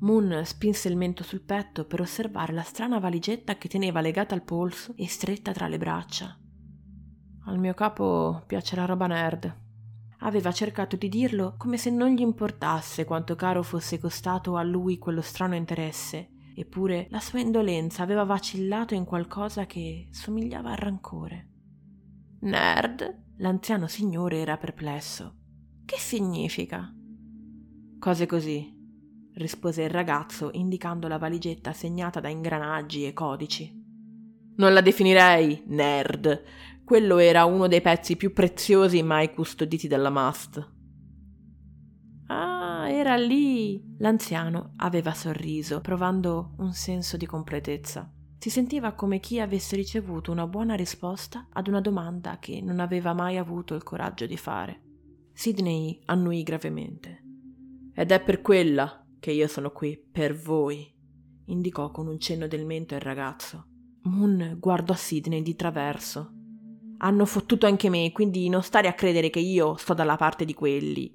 Moon 0.00 0.42
spinse 0.44 0.88
il 0.88 0.96
mento 0.96 1.22
sul 1.22 1.40
petto 1.40 1.86
per 1.86 2.00
osservare 2.00 2.52
la 2.52 2.62
strana 2.62 2.98
valigetta 2.98 3.56
che 3.56 3.68
teneva 3.68 4.00
legata 4.00 4.34
al 4.34 4.42
polso 4.42 4.92
e 4.96 5.08
stretta 5.08 5.52
tra 5.52 5.68
le 5.68 5.78
braccia. 5.78 6.38
Al 7.46 7.58
mio 7.58 7.74
capo 7.74 8.42
piace 8.46 8.76
la 8.76 8.84
roba 8.84 9.06
nerd, 9.06 9.65
Aveva 10.20 10.50
cercato 10.52 10.96
di 10.96 11.08
dirlo 11.08 11.54
come 11.56 11.76
se 11.76 11.90
non 11.90 12.10
gli 12.10 12.20
importasse 12.20 13.04
quanto 13.04 13.34
caro 13.36 13.62
fosse 13.62 13.98
costato 13.98 14.56
a 14.56 14.62
lui 14.62 14.98
quello 14.98 15.20
strano 15.20 15.54
interesse, 15.54 16.30
eppure 16.54 17.06
la 17.10 17.20
sua 17.20 17.40
indolenza 17.40 18.02
aveva 18.02 18.24
vacillato 18.24 18.94
in 18.94 19.04
qualcosa 19.04 19.66
che 19.66 20.08
somigliava 20.10 20.70
al 20.70 20.76
rancore. 20.78 21.48
Nerd? 22.40 23.24
L'anziano 23.38 23.86
signore 23.86 24.38
era 24.38 24.56
perplesso. 24.56 25.34
Che 25.84 25.98
significa? 25.98 26.90
Cose 27.98 28.26
così, 28.26 28.74
rispose 29.34 29.82
il 29.82 29.90
ragazzo 29.90 30.50
indicando 30.52 31.08
la 31.08 31.18
valigetta 31.18 31.72
segnata 31.72 32.20
da 32.20 32.28
ingranaggi 32.28 33.04
e 33.04 33.12
codici. 33.12 33.84
Non 34.56 34.72
la 34.72 34.80
definirei 34.80 35.64
nerd, 35.66 36.42
quello 36.86 37.18
era 37.18 37.46
uno 37.46 37.66
dei 37.66 37.80
pezzi 37.80 38.14
più 38.14 38.32
preziosi 38.32 39.02
mai 39.02 39.34
custoditi 39.34 39.88
dalla 39.88 40.08
Mast. 40.08 40.74
Ah, 42.28 42.88
era 42.88 43.16
lì! 43.16 43.96
L'anziano 43.98 44.74
aveva 44.76 45.12
sorriso, 45.12 45.80
provando 45.80 46.54
un 46.58 46.72
senso 46.72 47.16
di 47.16 47.26
completezza. 47.26 48.08
Si 48.38 48.50
sentiva 48.50 48.92
come 48.92 49.18
chi 49.18 49.40
avesse 49.40 49.74
ricevuto 49.74 50.30
una 50.30 50.46
buona 50.46 50.76
risposta 50.76 51.48
ad 51.52 51.66
una 51.66 51.80
domanda 51.80 52.38
che 52.38 52.60
non 52.62 52.78
aveva 52.78 53.12
mai 53.14 53.36
avuto 53.36 53.74
il 53.74 53.82
coraggio 53.82 54.26
di 54.26 54.36
fare. 54.36 54.82
Sidney 55.32 56.00
annuì 56.04 56.44
gravemente. 56.44 57.24
Ed 57.94 58.12
è 58.12 58.22
per 58.22 58.40
quella 58.42 59.04
che 59.18 59.32
io 59.32 59.48
sono 59.48 59.72
qui, 59.72 60.00
per 60.12 60.36
voi, 60.36 60.88
indicò 61.46 61.90
con 61.90 62.06
un 62.06 62.20
cenno 62.20 62.46
del 62.46 62.64
mento 62.64 62.94
il 62.94 63.00
ragazzo. 63.00 63.66
Moon 64.02 64.54
guardò 64.60 64.94
Sidney 64.94 65.42
di 65.42 65.56
traverso 65.56 66.35
hanno 66.98 67.24
fottuto 67.24 67.66
anche 67.66 67.88
me, 67.88 68.10
quindi 68.12 68.48
non 68.48 68.62
stare 68.62 68.88
a 68.88 68.94
credere 68.94 69.30
che 69.30 69.40
io 69.40 69.76
sto 69.76 69.94
dalla 69.94 70.16
parte 70.16 70.44
di 70.44 70.54
quelli. 70.54 71.12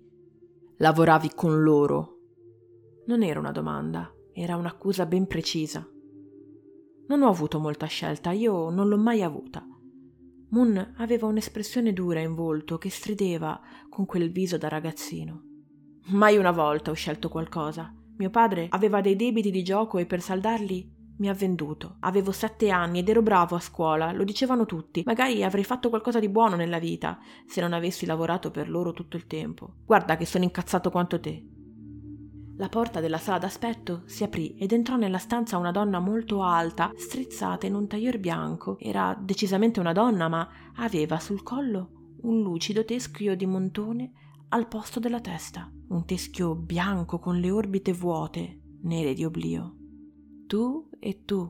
Lavoravi 0.77 1.31
con 1.35 1.61
loro. 1.61 2.17
Non 3.07 3.23
era 3.23 3.39
una 3.39 3.51
domanda, 3.51 4.11
era 4.33 4.55
un'accusa 4.55 5.05
ben 5.05 5.27
precisa. 5.27 5.87
Non 7.07 7.21
ho 7.23 7.27
avuto 7.29 7.59
molta 7.59 7.85
scelta, 7.85 8.31
io 8.31 8.69
non 8.69 8.87
l'ho 8.87 8.97
mai 8.97 9.21
avuta. 9.21 9.65
Moon 10.49 10.93
aveva 10.97 11.27
un'espressione 11.27 11.93
dura 11.93 12.19
in 12.19 12.35
volto 12.35 12.77
che 12.77 12.89
strideva 12.89 13.59
con 13.89 14.05
quel 14.05 14.31
viso 14.31 14.57
da 14.57 14.67
ragazzino. 14.67 15.43
Mai 16.07 16.37
una 16.37 16.51
volta 16.51 16.91
ho 16.91 16.93
scelto 16.93 17.29
qualcosa. 17.29 17.93
Mio 18.17 18.29
padre 18.29 18.67
aveva 18.69 19.01
dei 19.01 19.15
debiti 19.15 19.49
di 19.49 19.63
gioco 19.63 19.97
e 19.97 20.05
per 20.05 20.21
saldarli 20.21 20.99
mi 21.21 21.29
ha 21.29 21.33
venduto. 21.33 21.97
Avevo 21.99 22.31
sette 22.31 22.71
anni 22.71 22.99
ed 22.99 23.07
ero 23.07 23.21
bravo 23.21 23.55
a 23.55 23.59
scuola, 23.59 24.11
lo 24.11 24.23
dicevano 24.23 24.65
tutti. 24.65 25.03
Magari 25.05 25.43
avrei 25.43 25.63
fatto 25.63 25.89
qualcosa 25.89 26.19
di 26.19 26.27
buono 26.27 26.55
nella 26.55 26.79
vita 26.79 27.19
se 27.45 27.61
non 27.61 27.73
avessi 27.73 28.07
lavorato 28.07 28.49
per 28.49 28.67
loro 28.67 28.91
tutto 28.91 29.17
il 29.17 29.27
tempo. 29.27 29.75
Guarda 29.85 30.17
che 30.17 30.25
sono 30.25 30.43
incazzato 30.43 30.89
quanto 30.89 31.19
te. 31.19 31.45
La 32.57 32.69
porta 32.69 32.99
della 32.99 33.19
sala 33.19 33.37
d'aspetto 33.37 34.01
si 34.05 34.23
aprì 34.23 34.55
ed 34.57 34.71
entrò 34.71 34.95
nella 34.95 35.19
stanza 35.19 35.57
una 35.57 35.71
donna 35.71 35.99
molto 35.99 36.41
alta, 36.41 36.91
strizzata 36.95 37.67
in 37.67 37.75
un 37.75 37.87
tailleur 37.87 38.17
bianco. 38.17 38.77
Era 38.79 39.15
decisamente 39.19 39.79
una 39.79 39.93
donna, 39.93 40.27
ma 40.27 40.49
aveva 40.77 41.19
sul 41.19 41.43
collo 41.43 42.15
un 42.23 42.41
lucido 42.41 42.83
teschio 42.83 43.35
di 43.35 43.45
montone 43.45 44.11
al 44.49 44.67
posto 44.67 44.99
della 44.99 45.21
testa. 45.21 45.71
Un 45.89 46.03
teschio 46.05 46.55
bianco 46.55 47.19
con 47.19 47.39
le 47.39 47.51
orbite 47.51 47.93
vuote, 47.93 48.59
nere 48.81 49.13
di 49.13 49.23
oblio. 49.23 49.75
Tu 50.51 50.89
e 50.99 51.23
tu, 51.23 51.49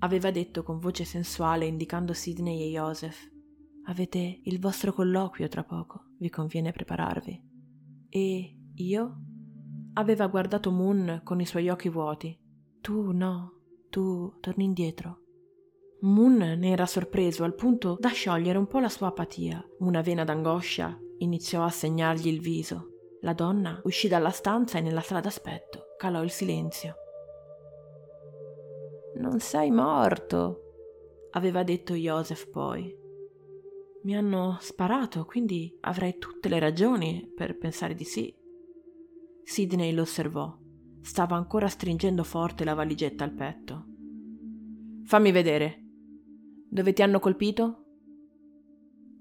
aveva 0.00 0.30
detto 0.30 0.62
con 0.62 0.80
voce 0.80 1.06
sensuale 1.06 1.64
indicando 1.64 2.12
Sidney 2.12 2.60
e 2.60 2.72
Joseph. 2.72 3.26
Avete 3.86 4.40
il 4.44 4.60
vostro 4.60 4.92
colloquio 4.92 5.48
tra 5.48 5.64
poco, 5.64 6.10
vi 6.18 6.28
conviene 6.28 6.70
prepararvi. 6.70 7.42
E 8.10 8.56
io? 8.74 9.16
Aveva 9.94 10.26
guardato 10.26 10.70
Moon 10.70 11.22
con 11.24 11.40
i 11.40 11.46
suoi 11.46 11.70
occhi 11.70 11.88
vuoti. 11.88 12.38
Tu 12.82 13.12
no, 13.12 13.60
tu 13.88 14.34
torni 14.40 14.64
indietro. 14.64 15.22
Moon 16.02 16.36
ne 16.36 16.70
era 16.70 16.84
sorpreso 16.84 17.44
al 17.44 17.54
punto 17.54 17.96
da 17.98 18.10
sciogliere 18.10 18.58
un 18.58 18.66
po' 18.66 18.78
la 18.78 18.90
sua 18.90 19.06
apatia. 19.06 19.66
Una 19.78 20.02
vena 20.02 20.24
d'angoscia 20.24 21.00
iniziò 21.20 21.64
a 21.64 21.70
segnargli 21.70 22.28
il 22.28 22.40
viso. 22.40 22.90
La 23.22 23.32
donna 23.32 23.80
uscì 23.84 24.06
dalla 24.06 24.32
stanza 24.32 24.76
e 24.76 24.82
nella 24.82 25.00
sala 25.00 25.20
d'aspetto 25.20 25.94
calò 25.96 26.22
il 26.22 26.30
silenzio. 26.30 26.94
Non 29.18 29.40
sei 29.40 29.72
morto, 29.72 30.60
aveva 31.32 31.64
detto 31.64 31.94
Joseph 31.94 32.48
poi. 32.50 32.94
Mi 34.04 34.16
hanno 34.16 34.58
sparato, 34.60 35.24
quindi 35.24 35.76
avrei 35.80 36.18
tutte 36.18 36.48
le 36.48 36.60
ragioni 36.60 37.28
per 37.34 37.58
pensare 37.58 37.94
di 37.94 38.04
sì. 38.04 38.32
Sidney 39.42 39.92
lo 39.92 40.02
osservò. 40.02 40.56
Stava 41.00 41.34
ancora 41.34 41.66
stringendo 41.66 42.22
forte 42.22 42.62
la 42.62 42.74
valigetta 42.74 43.24
al 43.24 43.32
petto. 43.34 43.86
Fammi 45.04 45.32
vedere. 45.32 45.84
Dove 46.68 46.92
ti 46.92 47.02
hanno 47.02 47.18
colpito? 47.18 47.87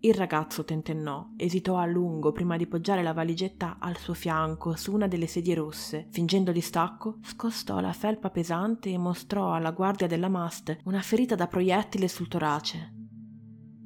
Il 0.01 0.13
ragazzo 0.13 0.63
tentennò, 0.63 1.31
esitò 1.37 1.77
a 1.77 1.85
lungo 1.85 2.31
prima 2.31 2.55
di 2.55 2.67
poggiare 2.67 3.01
la 3.01 3.13
valigetta 3.13 3.77
al 3.79 3.97
suo 3.97 4.13
fianco 4.13 4.75
su 4.75 4.93
una 4.93 5.07
delle 5.07 5.25
sedie 5.25 5.55
rosse. 5.55 6.07
Fingendo 6.11 6.51
distacco, 6.51 7.17
scostò 7.23 7.79
la 7.79 7.93
felpa 7.93 8.29
pesante 8.29 8.91
e 8.91 8.97
mostrò 8.99 9.53
alla 9.53 9.71
guardia 9.71 10.05
della 10.05 10.29
mast 10.29 10.77
una 10.83 11.01
ferita 11.01 11.33
da 11.33 11.47
proiettile 11.47 12.07
sul 12.07 12.27
torace. 12.27 12.93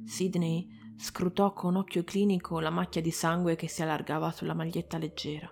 Sidney 0.04 0.68
scrutò 0.98 1.54
con 1.54 1.76
occhio 1.76 2.04
clinico 2.04 2.60
la 2.60 2.70
macchia 2.70 3.00
di 3.00 3.10
sangue 3.10 3.56
che 3.56 3.68
si 3.68 3.82
allargava 3.82 4.30
sulla 4.32 4.54
maglietta 4.54 4.98
leggera. 4.98 5.50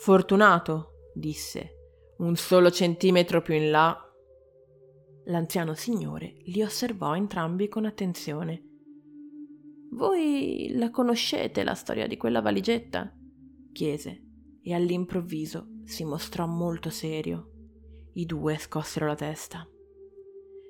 Fortunato, 0.00 1.10
disse. 1.14 1.72
Un 2.18 2.36
solo 2.36 2.70
centimetro 2.70 3.40
più 3.40 3.54
in 3.54 3.70
là. 3.70 3.96
L'anziano 5.24 5.72
signore 5.72 6.34
li 6.44 6.62
osservò 6.62 7.16
entrambi 7.16 7.68
con 7.68 7.86
attenzione 7.86 8.67
voi 9.90 10.72
la 10.74 10.90
conoscete 10.90 11.64
la 11.64 11.74
storia 11.74 12.06
di 12.06 12.16
quella 12.16 12.40
valigetta? 12.40 13.12
chiese 13.72 14.22
e 14.62 14.74
all'improvviso 14.74 15.68
si 15.84 16.04
mostrò 16.04 16.46
molto 16.46 16.90
serio. 16.90 17.52
I 18.14 18.26
due 18.26 18.58
scossero 18.58 19.06
la 19.06 19.14
testa. 19.14 19.66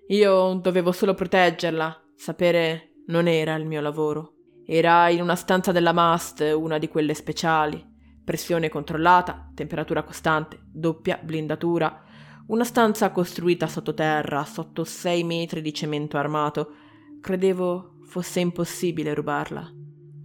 Io 0.09 0.55
dovevo 0.55 0.93
solo 0.93 1.15
proteggerla, 1.15 2.11
sapere 2.15 2.93
non 3.07 3.27
era 3.27 3.55
il 3.55 3.67
mio 3.67 3.81
lavoro. 3.81 4.35
Era 4.65 5.09
in 5.09 5.23
una 5.23 5.35
stanza 5.35 5.73
della 5.73 5.93
mast, 5.93 6.41
una 6.41 6.79
di 6.79 6.89
quelle 6.89 7.15
speciali. 7.15 7.85
Pressione 8.23 8.69
controllata, 8.69 9.51
temperatura 9.55 10.03
costante, 10.03 10.61
doppia 10.71 11.19
blindatura. 11.23 12.05
Una 12.49 12.65
stanza 12.65 13.11
costruita 13.11 13.67
sottoterra, 13.67 14.45
sotto 14.45 14.85
sei 14.85 15.25
metri 15.25 15.63
di 15.63 15.73
cemento 15.73 16.19
armato, 16.19 16.75
credevo 17.21 17.98
fosse 18.09 18.41
impossibile 18.41 19.13
rubarla. 19.13 19.71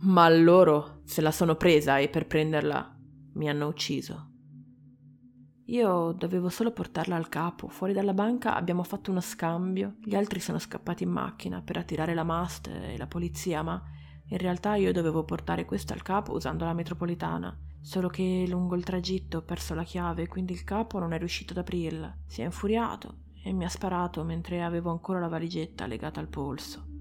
Ma 0.04 0.30
loro 0.30 1.02
se 1.04 1.22
la 1.22 1.32
sono 1.32 1.56
presa 1.56 1.98
e 1.98 2.08
per 2.08 2.28
prenderla 2.28 2.98
mi 3.34 3.50
hanno 3.50 3.68
ucciso. 3.68 4.30
Io 5.66 6.14
dovevo 6.14 6.50
solo 6.50 6.72
portarla 6.72 7.16
al 7.16 7.30
capo. 7.30 7.68
Fuori 7.68 7.94
dalla 7.94 8.14
banca 8.14 8.56
abbiamo 8.56 8.84
fatto 8.84 9.12
uno 9.12 9.20
scambio. 9.20 9.96
Gli 10.02 10.16
altri 10.16 10.40
sono 10.40 10.60
scappati 10.60 11.04
in 11.04 11.10
macchina 11.10 11.62
per 11.62 11.78
attirare 11.78 12.14
la 12.14 12.24
mast 12.24 12.68
e 12.68 12.98
la 12.98 13.08
polizia, 13.08 13.62
ma 13.64 13.82
in 14.28 14.38
realtà 14.38 14.76
io 14.76 14.94
dovevo 14.94 15.26
portare 15.26 15.66
questa 15.66 15.94
al 15.94 16.02
capo 16.02 16.34
usando 16.34 16.64
la 16.64 16.74
metropolitana. 16.74 17.58
Solo 17.82 18.08
che 18.08 18.46
lungo 18.48 18.76
il 18.76 18.84
tragitto 18.86 19.40
ho 19.40 19.44
perso 19.44 19.74
la 19.74 19.84
chiave, 19.84 20.28
quindi 20.28 20.54
il 20.54 20.64
capo 20.64 21.00
non 21.00 21.12
è 21.12 21.18
riuscito 21.18 21.52
ad 21.52 21.60
aprirla. 21.60 22.18
Si 22.28 22.42
è 22.42 22.46
infuriato 22.46 23.24
e 23.44 23.52
mi 23.52 23.66
ha 23.66 23.70
sparato 23.70 24.24
mentre 24.24 24.64
avevo 24.64 24.90
ancora 24.90 25.20
la 25.20 25.28
valigetta 25.28 25.86
legata 25.86 26.22
al 26.22 26.30
polso. 26.30 26.92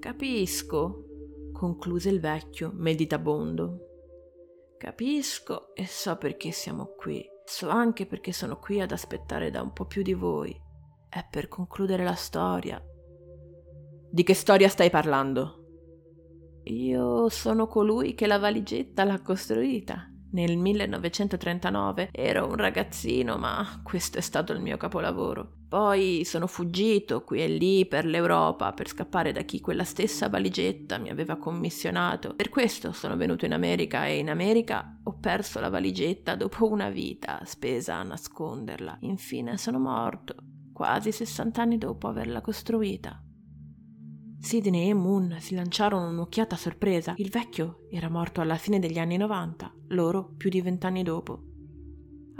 Capisco, 0.00 1.50
concluse 1.52 2.08
il 2.08 2.20
vecchio, 2.20 2.72
meditabondo. 2.74 4.76
Capisco 4.78 5.74
e 5.74 5.86
so 5.86 6.16
perché 6.16 6.52
siamo 6.52 6.94
qui. 6.96 7.22
So 7.44 7.68
anche 7.68 8.06
perché 8.06 8.32
sono 8.32 8.58
qui 8.58 8.80
ad 8.80 8.92
aspettare 8.92 9.50
da 9.50 9.60
un 9.60 9.74
po' 9.74 9.84
più 9.84 10.00
di 10.00 10.14
voi. 10.14 10.58
È 11.06 11.26
per 11.30 11.48
concludere 11.48 12.02
la 12.02 12.14
storia. 12.14 12.82
Di 14.10 14.22
che 14.22 14.32
storia 14.32 14.70
stai 14.70 14.88
parlando? 14.88 15.66
Io 16.64 17.28
sono 17.28 17.66
colui 17.66 18.14
che 18.14 18.26
la 18.26 18.38
valigetta 18.38 19.04
l'ha 19.04 19.20
costruita. 19.20 20.10
Nel 20.32 20.56
1939 20.56 22.08
ero 22.10 22.46
un 22.46 22.56
ragazzino, 22.56 23.36
ma 23.36 23.82
questo 23.84 24.16
è 24.16 24.22
stato 24.22 24.54
il 24.54 24.60
mio 24.60 24.78
capolavoro. 24.78 25.59
Poi 25.70 26.24
sono 26.24 26.48
fuggito 26.48 27.22
qui 27.22 27.42
e 27.42 27.46
lì 27.46 27.86
per 27.86 28.04
l'Europa 28.04 28.72
per 28.72 28.88
scappare 28.88 29.30
da 29.30 29.42
chi 29.42 29.60
quella 29.60 29.84
stessa 29.84 30.28
valigetta 30.28 30.98
mi 30.98 31.10
aveva 31.10 31.36
commissionato. 31.36 32.34
Per 32.34 32.48
questo 32.48 32.90
sono 32.90 33.16
venuto 33.16 33.44
in 33.44 33.52
America 33.52 34.04
e 34.04 34.18
in 34.18 34.30
America 34.30 34.98
ho 35.00 35.16
perso 35.20 35.60
la 35.60 35.68
valigetta 35.68 36.34
dopo 36.34 36.68
una 36.68 36.90
vita 36.90 37.40
spesa 37.44 37.94
a 37.94 38.02
nasconderla. 38.02 38.98
Infine 39.02 39.56
sono 39.58 39.78
morto, 39.78 40.34
quasi 40.72 41.12
60 41.12 41.62
anni 41.62 41.78
dopo 41.78 42.08
averla 42.08 42.40
costruita. 42.40 43.22
Sidney 44.40 44.88
e 44.88 44.94
Moon 44.94 45.36
si 45.38 45.54
lanciarono 45.54 46.08
un'occhiata 46.08 46.56
sorpresa. 46.56 47.14
Il 47.18 47.30
vecchio 47.30 47.86
era 47.92 48.10
morto 48.10 48.40
alla 48.40 48.56
fine 48.56 48.80
degli 48.80 48.98
anni 48.98 49.16
90, 49.16 49.72
loro 49.90 50.32
più 50.36 50.50
di 50.50 50.60
vent'anni 50.60 51.04
dopo. 51.04 51.49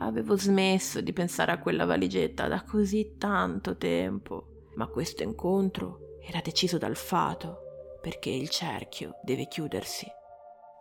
Avevo 0.02 0.36
smesso 0.36 1.00
di 1.00 1.12
pensare 1.12 1.52
a 1.52 1.58
quella 1.58 1.84
valigetta 1.84 2.48
da 2.48 2.62
così 2.64 3.16
tanto 3.18 3.76
tempo, 3.76 4.68
ma 4.76 4.86
questo 4.86 5.22
incontro 5.22 6.18
era 6.26 6.40
deciso 6.40 6.78
dal 6.78 6.96
fato, 6.96 7.98
perché 8.00 8.30
il 8.30 8.48
cerchio 8.48 9.18
deve 9.22 9.46
chiudersi. 9.46 10.06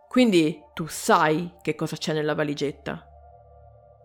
Quindi 0.08 0.58
tu 0.72 0.86
sai 0.86 1.52
che 1.60 1.74
cosa 1.74 1.96
c'è 1.96 2.14
nella 2.14 2.34
valigetta? 2.34 3.06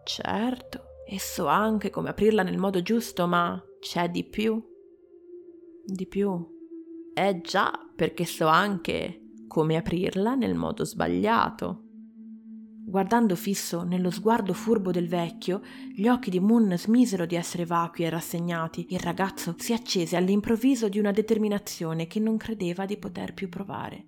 Certo, 0.04 0.84
e 1.08 1.18
so 1.20 1.48
anche 1.48 1.90
come 1.90 2.10
aprirla 2.10 2.44
nel 2.44 2.58
modo 2.58 2.82
giusto, 2.82 3.26
ma 3.26 3.60
c'è 3.80 4.10
di 4.10 4.26
più. 4.26 4.62
Di 5.84 6.08
più. 6.08 6.46
Eh 7.14 7.40
già, 7.42 7.72
perché 7.96 8.26
so 8.26 8.48
anche 8.48 9.22
come 9.48 9.78
aprirla 9.78 10.36
nel 10.36 10.56
modo 10.56 10.84
sbagliato. 10.84 11.85
Guardando 12.96 13.36
fisso 13.36 13.84
nello 13.84 14.10
sguardo 14.10 14.54
furbo 14.54 14.90
del 14.90 15.10
vecchio, 15.10 15.62
gli 15.94 16.08
occhi 16.08 16.30
di 16.30 16.40
Moon 16.40 16.78
smisero 16.78 17.26
di 17.26 17.36
essere 17.36 17.66
vacui 17.66 18.06
e 18.06 18.10
rassegnati. 18.10 18.86
Il 18.92 19.00
ragazzo 19.00 19.54
si 19.58 19.74
accese 19.74 20.16
all'improvviso 20.16 20.88
di 20.88 20.98
una 20.98 21.12
determinazione 21.12 22.08
che 22.08 22.22
non 22.22 22.38
credeva 22.38 22.86
di 22.86 22.96
poter 22.96 23.34
più 23.34 23.50
provare. 23.50 24.06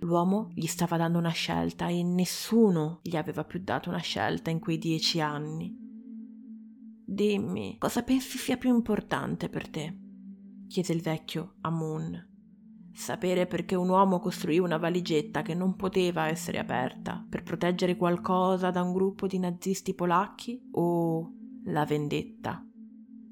L'uomo 0.00 0.50
gli 0.54 0.66
stava 0.66 0.98
dando 0.98 1.16
una 1.16 1.30
scelta 1.30 1.88
e 1.88 2.02
nessuno 2.02 3.00
gli 3.02 3.16
aveva 3.16 3.42
più 3.42 3.58
dato 3.64 3.88
una 3.88 4.00
scelta 4.00 4.50
in 4.50 4.58
quei 4.58 4.76
dieci 4.76 5.18
anni. 5.18 5.74
Dimmi, 7.06 7.76
cosa 7.78 8.02
pensi 8.02 8.36
sia 8.36 8.58
più 8.58 8.68
importante 8.68 9.48
per 9.48 9.66
te? 9.66 9.98
chiese 10.68 10.92
il 10.92 11.00
vecchio 11.00 11.54
a 11.62 11.70
Moon 11.70 12.35
sapere 12.96 13.46
perché 13.46 13.74
un 13.74 13.90
uomo 13.90 14.18
costruì 14.18 14.58
una 14.58 14.78
valigetta 14.78 15.42
che 15.42 15.54
non 15.54 15.76
poteva 15.76 16.28
essere 16.28 16.58
aperta 16.58 17.24
per 17.28 17.42
proteggere 17.42 17.96
qualcosa 17.96 18.70
da 18.70 18.80
un 18.80 18.92
gruppo 18.92 19.26
di 19.26 19.38
nazisti 19.38 19.94
polacchi 19.94 20.58
o 20.72 21.30
la 21.64 21.84
vendetta. 21.84 22.64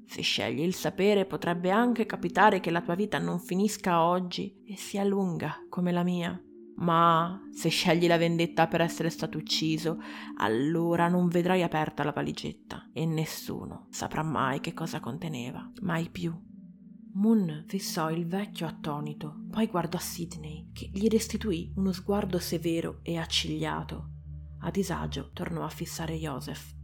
Se 0.05 0.21
scegli 0.21 0.61
il 0.61 0.75
sapere 0.75 1.25
potrebbe 1.25 1.71
anche 1.71 2.05
capitare 2.05 2.59
che 2.59 2.69
la 2.69 2.81
tua 2.81 2.93
vita 2.93 3.17
non 3.17 3.39
finisca 3.39 4.03
oggi 4.03 4.63
e 4.67 4.77
sia 4.77 5.03
lunga 5.03 5.55
come 5.67 5.91
la 5.91 6.03
mia. 6.03 6.39
Ma 6.77 7.41
se 7.51 7.69
scegli 7.69 8.05
la 8.05 8.17
vendetta 8.17 8.67
per 8.67 8.81
essere 8.81 9.09
stato 9.09 9.37
ucciso, 9.39 9.97
allora 10.37 11.07
non 11.07 11.27
vedrai 11.27 11.63
aperta 11.63 12.03
la 12.03 12.11
valigetta 12.11 12.89
e 12.93 13.05
nessuno 13.05 13.87
saprà 13.89 14.21
mai 14.21 14.59
che 14.59 14.73
cosa 14.73 14.99
conteneva, 14.99 15.71
mai 15.81 16.09
più. 16.09 16.53
Moon 17.15 17.63
fissò 17.67 18.11
il 18.11 18.27
vecchio 18.27 18.67
attonito, 18.67 19.45
poi 19.49 19.67
guardò 19.67 19.97
Sidney, 19.97 20.71
che 20.73 20.89
gli 20.91 21.07
restituì 21.07 21.71
uno 21.75 21.93
sguardo 21.93 22.39
severo 22.39 22.99
e 23.03 23.15
accigliato. 23.15 24.09
A 24.59 24.69
disagio 24.69 25.29
tornò 25.31 25.63
a 25.63 25.69
fissare 25.69 26.17
Joseph. 26.17 26.75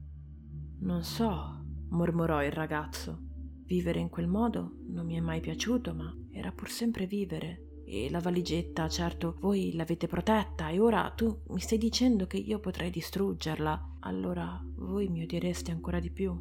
Non 0.80 1.04
so, 1.04 1.66
mormorò 1.90 2.46
il 2.46 2.52
ragazzo. 2.54 3.20
Vivere 3.66 4.00
in 4.00 4.08
quel 4.08 4.28
modo 4.28 4.78
non 4.88 5.06
mi 5.06 5.16
è 5.16 5.20
mai 5.20 5.42
piaciuto, 5.42 5.94
ma 5.94 6.16
era 6.32 6.54
pur 6.54 6.70
sempre 6.70 7.08
vivere. 7.08 7.82
E 7.86 8.10
la 8.10 8.20
valigetta, 8.20 8.88
certo, 8.88 9.36
voi 9.42 9.74
l'avete 9.74 10.08
protetta 10.08 10.70
e 10.70 10.80
ora 10.80 11.10
tu 11.10 11.42
mi 11.50 11.60
stai 11.60 11.78
dicendo 11.78 12.26
che 12.26 12.38
io 12.38 12.62
potrei 12.62 12.90
distruggerla. 12.90 13.98
Allora 14.00 14.64
voi 14.78 15.10
mi 15.10 15.24
odiereste 15.24 15.72
ancora 15.72 16.00
di 16.00 16.10
più. 16.10 16.34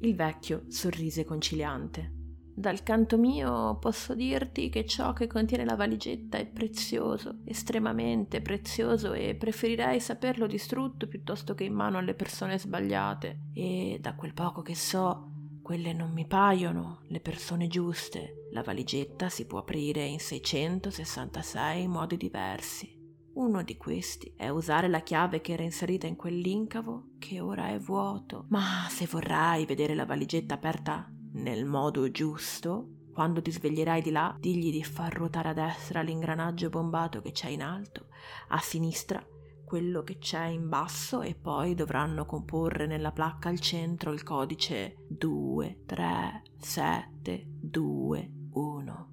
Il 0.00 0.16
vecchio 0.16 0.64
sorrise 0.66 1.24
conciliante. 1.24 2.16
Dal 2.58 2.82
canto 2.82 3.18
mio 3.18 3.76
posso 3.76 4.16
dirti 4.16 4.68
che 4.68 4.84
ciò 4.84 5.12
che 5.12 5.28
contiene 5.28 5.64
la 5.64 5.76
valigetta 5.76 6.38
è 6.38 6.44
prezioso, 6.44 7.36
estremamente 7.44 8.42
prezioso 8.42 9.12
e 9.12 9.36
preferirei 9.36 10.00
saperlo 10.00 10.48
distrutto 10.48 11.06
piuttosto 11.06 11.54
che 11.54 11.62
in 11.62 11.72
mano 11.72 11.98
alle 11.98 12.14
persone 12.14 12.58
sbagliate. 12.58 13.42
E 13.54 13.98
da 14.00 14.16
quel 14.16 14.34
poco 14.34 14.62
che 14.62 14.74
so, 14.74 15.30
quelle 15.62 15.92
non 15.92 16.10
mi 16.10 16.26
paiono 16.26 17.02
le 17.06 17.20
persone 17.20 17.68
giuste. 17.68 18.48
La 18.50 18.64
valigetta 18.64 19.28
si 19.28 19.46
può 19.46 19.60
aprire 19.60 20.04
in 20.04 20.18
666 20.18 21.86
modi 21.86 22.16
diversi. 22.16 22.92
Uno 23.34 23.62
di 23.62 23.76
questi 23.76 24.32
è 24.36 24.48
usare 24.48 24.88
la 24.88 25.02
chiave 25.02 25.40
che 25.40 25.52
era 25.52 25.62
inserita 25.62 26.08
in 26.08 26.16
quell'incavo 26.16 27.10
che 27.20 27.38
ora 27.38 27.68
è 27.68 27.78
vuoto. 27.78 28.46
Ma 28.48 28.88
se 28.88 29.06
vorrai 29.06 29.64
vedere 29.64 29.94
la 29.94 30.06
valigetta 30.06 30.54
aperta 30.54 31.08
nel 31.38 31.64
modo 31.64 32.10
giusto, 32.10 33.08
quando 33.12 33.40
ti 33.42 33.50
sveglierai 33.50 34.02
di 34.02 34.10
là, 34.10 34.36
digli 34.38 34.70
di 34.70 34.84
far 34.84 35.12
ruotare 35.12 35.48
a 35.48 35.52
destra 35.52 36.02
l'ingranaggio 36.02 36.68
bombato 36.68 37.20
che 37.20 37.32
c'è 37.32 37.48
in 37.48 37.62
alto, 37.62 38.08
a 38.48 38.58
sinistra 38.58 39.24
quello 39.64 40.02
che 40.02 40.18
c'è 40.18 40.46
in 40.46 40.68
basso 40.68 41.20
e 41.20 41.34
poi 41.34 41.74
dovranno 41.74 42.24
comporre 42.24 42.86
nella 42.86 43.12
placca 43.12 43.50
al 43.50 43.60
centro 43.60 44.12
il 44.12 44.22
codice 44.22 45.04
2, 45.08 45.82
3, 45.84 46.42
7, 46.58 47.46
2, 47.46 48.32
1. 48.52 49.10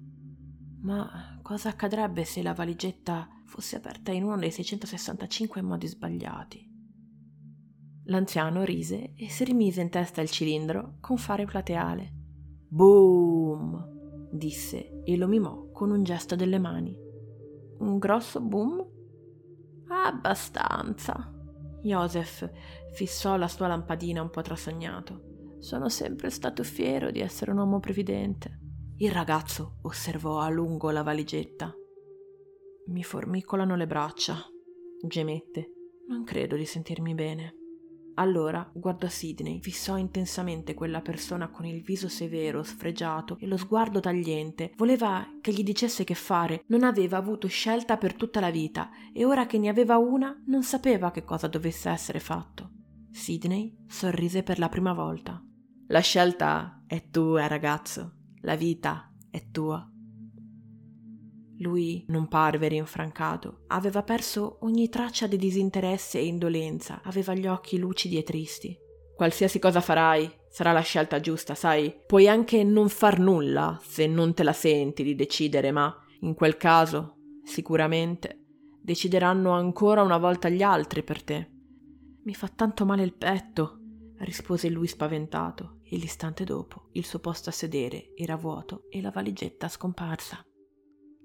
Ma 0.80 1.38
cosa 1.42 1.68
accadrebbe 1.68 2.24
se 2.24 2.42
la 2.42 2.54
valigetta 2.54 3.28
fosse 3.44 3.76
aperta 3.76 4.12
in 4.12 4.24
uno 4.24 4.38
dei 4.38 4.50
665 4.50 5.60
modi 5.60 5.86
sbagliati? 5.88 6.66
L'anziano 8.04 8.62
rise 8.62 9.12
e 9.14 9.28
si 9.28 9.44
rimise 9.44 9.82
in 9.82 9.90
testa 9.90 10.22
il 10.22 10.30
cilindro 10.30 10.96
con 11.00 11.18
fare 11.18 11.44
plateale. 11.44 12.15
Boom! 12.76 14.28
disse 14.30 15.02
e 15.02 15.16
lo 15.16 15.26
mimò 15.28 15.70
con 15.72 15.90
un 15.90 16.02
gesto 16.02 16.36
delle 16.36 16.58
mani. 16.58 16.94
Un 17.78 17.96
grosso 17.96 18.38
boom? 18.38 18.86
Abbastanza. 19.88 21.32
Joseph 21.80 22.50
fissò 22.92 23.36
la 23.36 23.48
sua 23.48 23.68
lampadina 23.68 24.20
un 24.20 24.28
po' 24.28 24.42
trasognato. 24.42 25.56
Sono 25.58 25.88
sempre 25.88 26.28
stato 26.28 26.62
fiero 26.62 27.10
di 27.10 27.20
essere 27.20 27.50
un 27.50 27.56
uomo 27.56 27.80
previdente. 27.80 28.60
Il 28.98 29.10
ragazzo 29.10 29.78
osservò 29.84 30.40
a 30.40 30.50
lungo 30.50 30.90
la 30.90 31.02
valigetta. 31.02 31.74
Mi 32.88 33.02
formicolano 33.02 33.74
le 33.74 33.86
braccia, 33.86 34.36
gemette. 35.02 35.72
Non 36.08 36.24
credo 36.24 36.56
di 36.56 36.66
sentirmi 36.66 37.14
bene. 37.14 37.54
Allora 38.18 38.68
guardò 38.72 39.08
Sidney, 39.08 39.60
fissò 39.60 39.96
intensamente 39.96 40.74
quella 40.74 41.00
persona 41.00 41.48
con 41.48 41.66
il 41.66 41.82
viso 41.82 42.08
severo, 42.08 42.62
sfregiato 42.62 43.36
e 43.40 43.46
lo 43.46 43.56
sguardo 43.56 44.00
tagliente. 44.00 44.72
Voleva 44.76 45.26
che 45.40 45.52
gli 45.52 45.62
dicesse 45.62 46.04
che 46.04 46.14
fare. 46.14 46.64
Non 46.68 46.82
aveva 46.82 47.18
avuto 47.18 47.46
scelta 47.46 47.96
per 47.96 48.14
tutta 48.14 48.40
la 48.40 48.50
vita 48.50 48.90
e 49.12 49.24
ora 49.24 49.46
che 49.46 49.58
ne 49.58 49.68
aveva 49.68 49.98
una 49.98 50.34
non 50.46 50.62
sapeva 50.62 51.10
che 51.10 51.24
cosa 51.24 51.46
dovesse 51.46 51.90
essere 51.90 52.20
fatto. 52.20 52.70
Sidney 53.10 53.84
sorrise 53.86 54.42
per 54.42 54.58
la 54.58 54.68
prima 54.68 54.92
volta. 54.92 55.42
La 55.88 56.00
scelta 56.00 56.82
è 56.86 57.10
tua, 57.10 57.46
ragazzo. 57.46 58.14
La 58.40 58.56
vita 58.56 59.12
è 59.30 59.50
tua. 59.50 59.90
Lui 61.58 62.04
non 62.08 62.28
parve 62.28 62.68
rinfrancato, 62.68 63.64
aveva 63.68 64.02
perso 64.02 64.58
ogni 64.60 64.88
traccia 64.88 65.26
di 65.26 65.36
disinteresse 65.36 66.18
e 66.18 66.26
indolenza, 66.26 67.00
aveva 67.04 67.34
gli 67.34 67.46
occhi 67.46 67.78
lucidi 67.78 68.18
e 68.18 68.22
tristi. 68.22 68.76
Qualsiasi 69.16 69.58
cosa 69.58 69.80
farai, 69.80 70.30
sarà 70.50 70.72
la 70.72 70.80
scelta 70.80 71.20
giusta, 71.20 71.54
sai? 71.54 71.94
Puoi 72.06 72.28
anche 72.28 72.62
non 72.62 72.90
far 72.90 73.18
nulla 73.18 73.80
se 73.82 74.06
non 74.06 74.34
te 74.34 74.42
la 74.42 74.52
senti 74.52 75.02
di 75.02 75.14
decidere, 75.14 75.70
ma 75.70 75.94
in 76.20 76.34
quel 76.34 76.58
caso, 76.58 77.16
sicuramente, 77.42 78.42
decideranno 78.82 79.52
ancora 79.52 80.02
una 80.02 80.18
volta 80.18 80.50
gli 80.50 80.62
altri 80.62 81.02
per 81.02 81.22
te. 81.22 81.50
Mi 82.24 82.34
fa 82.34 82.48
tanto 82.48 82.84
male 82.84 83.04
il 83.04 83.14
petto, 83.14 83.78
rispose 84.18 84.68
lui 84.68 84.86
spaventato, 84.86 85.78
e 85.82 85.96
l'istante 85.96 86.44
dopo 86.44 86.88
il 86.92 87.04
suo 87.04 87.18
posto 87.18 87.48
a 87.48 87.52
sedere 87.52 88.12
era 88.14 88.36
vuoto 88.36 88.84
e 88.90 89.00
la 89.00 89.10
valigetta 89.10 89.68
scomparsa. 89.68 90.45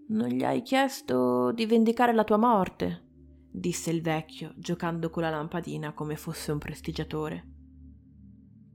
Non 0.10 0.28
gli 0.28 0.44
hai 0.44 0.62
chiesto 0.62 1.52
di 1.52 1.66
vendicare 1.66 2.14
la 2.14 2.24
tua 2.24 2.38
morte? 2.38 3.10
disse 3.52 3.92
il 3.92 4.02
vecchio, 4.02 4.54
giocando 4.56 5.10
con 5.10 5.24
la 5.24 5.30
lampadina 5.30 5.94
come 5.94 6.16
fosse 6.16 6.52
un 6.52 6.58
prestigiatore. 6.58 7.48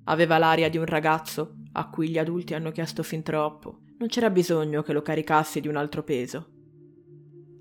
Aveva 0.04 0.38
l'aria 0.38 0.68
di 0.68 0.76
un 0.76 0.84
ragazzo 0.84 1.56
a 1.72 1.88
cui 1.88 2.08
gli 2.08 2.18
adulti 2.18 2.54
hanno 2.54 2.70
chiesto 2.70 3.02
fin 3.02 3.22
troppo. 3.22 3.80
Non 3.98 4.08
c'era 4.08 4.30
bisogno 4.30 4.82
che 4.82 4.92
lo 4.92 5.02
caricassi 5.02 5.60
di 5.60 5.68
un 5.68 5.76
altro 5.76 6.02
peso. 6.02 6.50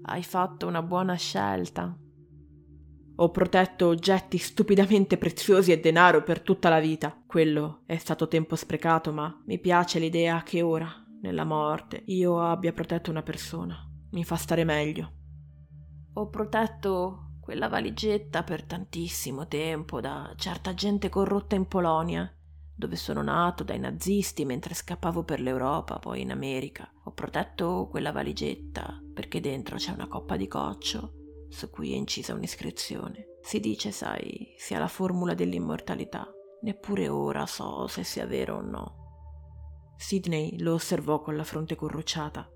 Hai 0.03 0.23
fatto 0.23 0.67
una 0.67 0.83
buona 0.83 1.15
scelta. 1.15 1.97
Ho 3.17 3.31
protetto 3.31 3.87
oggetti 3.87 4.37
stupidamente 4.37 5.17
preziosi 5.17 5.71
e 5.71 5.79
denaro 5.79 6.21
per 6.23 6.41
tutta 6.41 6.67
la 6.69 6.81
vita. 6.81 7.17
Quello 7.25 7.81
è 7.85 7.97
stato 7.97 8.27
tempo 8.27 8.55
sprecato, 8.55 9.13
ma 9.13 9.41
mi 9.45 9.57
piace 9.57 9.99
l'idea 9.99 10.43
che 10.43 10.61
ora, 10.61 11.04
nella 11.25 11.43
morte, 11.43 12.03
io 12.05 12.39
abbia 12.39 12.71
protetto 12.71 13.09
una 13.09 13.23
persona. 13.23 13.77
Mi 14.11 14.23
fa 14.23 14.35
stare 14.35 14.63
meglio. 14.63 15.11
Ho 16.13 16.29
protetto 16.29 17.31
quella 17.41 17.67
valigetta 17.67 18.43
per 18.43 18.63
tantissimo 18.63 19.47
tempo 19.47 19.99
da 19.99 20.33
certa 20.37 20.73
gente 20.73 21.09
corrotta 21.09 21.55
in 21.55 21.67
Polonia 21.67 22.29
dove 22.77 22.97
sono 22.97 23.21
nato 23.21 23.63
dai 23.63 23.79
nazisti 23.79 24.43
mentre 24.43 24.73
scappavo 24.73 25.23
per 25.23 25.39
l'Europa, 25.39 25.97
poi 25.97 26.21
in 26.21 26.31
America. 26.31 26.91
Ho 27.05 27.11
protetto 27.11 27.87
quella 27.89 28.11
valigetta 28.11 29.01
perché 29.13 29.39
dentro 29.39 29.77
c'è 29.77 29.91
una 29.91 30.07
coppa 30.07 30.35
di 30.35 30.47
coccio 30.47 31.13
su 31.47 31.69
cui 31.69 31.93
è 31.93 31.95
incisa 31.95 32.33
un'iscrizione. 32.33 33.37
Si 33.41 33.61
dice, 33.61 33.91
sai, 33.91 34.53
sia 34.57 34.77
la 34.77 34.89
formula 34.89 35.33
dell'immortalità. 35.33 36.29
Neppure 36.63 37.07
ora 37.07 37.45
so 37.45 37.87
se 37.87 38.03
sia 38.03 38.25
vero 38.25 38.57
o 38.57 38.61
no. 38.61 39.04
Sidney 39.97 40.59
lo 40.59 40.73
osservò 40.73 41.21
con 41.21 41.35
la 41.35 41.43
fronte 41.43 41.75
corrucciata. 41.75 42.49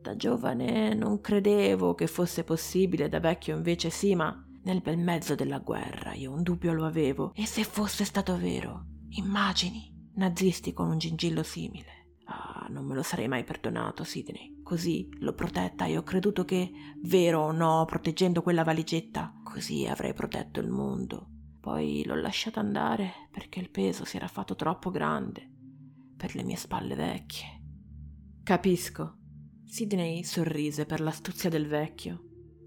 Da 0.00 0.16
giovane 0.16 0.94
non 0.94 1.20
credevo 1.20 1.94
che 1.94 2.06
fosse 2.06 2.42
possibile, 2.44 3.08
da 3.08 3.20
vecchio 3.20 3.56
invece 3.56 3.90
sì, 3.90 4.14
ma 4.14 4.44
nel 4.64 4.80
bel 4.80 4.98
mezzo 4.98 5.34
della 5.34 5.58
guerra 5.58 6.12
io 6.14 6.32
un 6.32 6.42
dubbio 6.42 6.72
lo 6.72 6.84
avevo. 6.84 7.32
E 7.34 7.46
se 7.46 7.64
fosse 7.64 8.04
stato 8.04 8.36
vero? 8.36 8.86
Immagini, 9.10 10.10
nazisti 10.14 10.72
con 10.72 10.88
un 10.88 10.98
gingillo 10.98 11.42
simile. 11.42 12.16
Ah, 12.24 12.66
non 12.70 12.84
me 12.84 12.94
lo 12.94 13.02
sarei 13.02 13.28
mai 13.28 13.44
perdonato, 13.44 14.04
Sidney. 14.04 14.60
Così 14.62 15.08
l'ho 15.18 15.34
protetta 15.34 15.86
e 15.86 15.96
ho 15.96 16.02
creduto 16.02 16.44
che, 16.44 16.70
vero 17.02 17.42
o 17.42 17.52
no, 17.52 17.84
proteggendo 17.84 18.42
quella 18.42 18.64
valigetta, 18.64 19.34
così 19.44 19.86
avrei 19.86 20.14
protetto 20.14 20.60
il 20.60 20.68
mondo. 20.68 21.28
Poi 21.60 22.02
l'ho 22.04 22.16
lasciata 22.16 22.58
andare 22.58 23.28
perché 23.30 23.60
il 23.60 23.70
peso 23.70 24.04
si 24.04 24.16
era 24.16 24.26
fatto 24.26 24.56
troppo 24.56 24.90
grande 24.90 25.51
per 26.22 26.36
le 26.36 26.44
mie 26.44 26.54
spalle 26.54 26.94
vecchie. 26.94 27.46
Capisco. 28.44 29.16
Sidney 29.66 30.22
sorrise 30.22 30.86
per 30.86 31.00
l'astuzia 31.00 31.50
del 31.50 31.66
vecchio. 31.66 32.22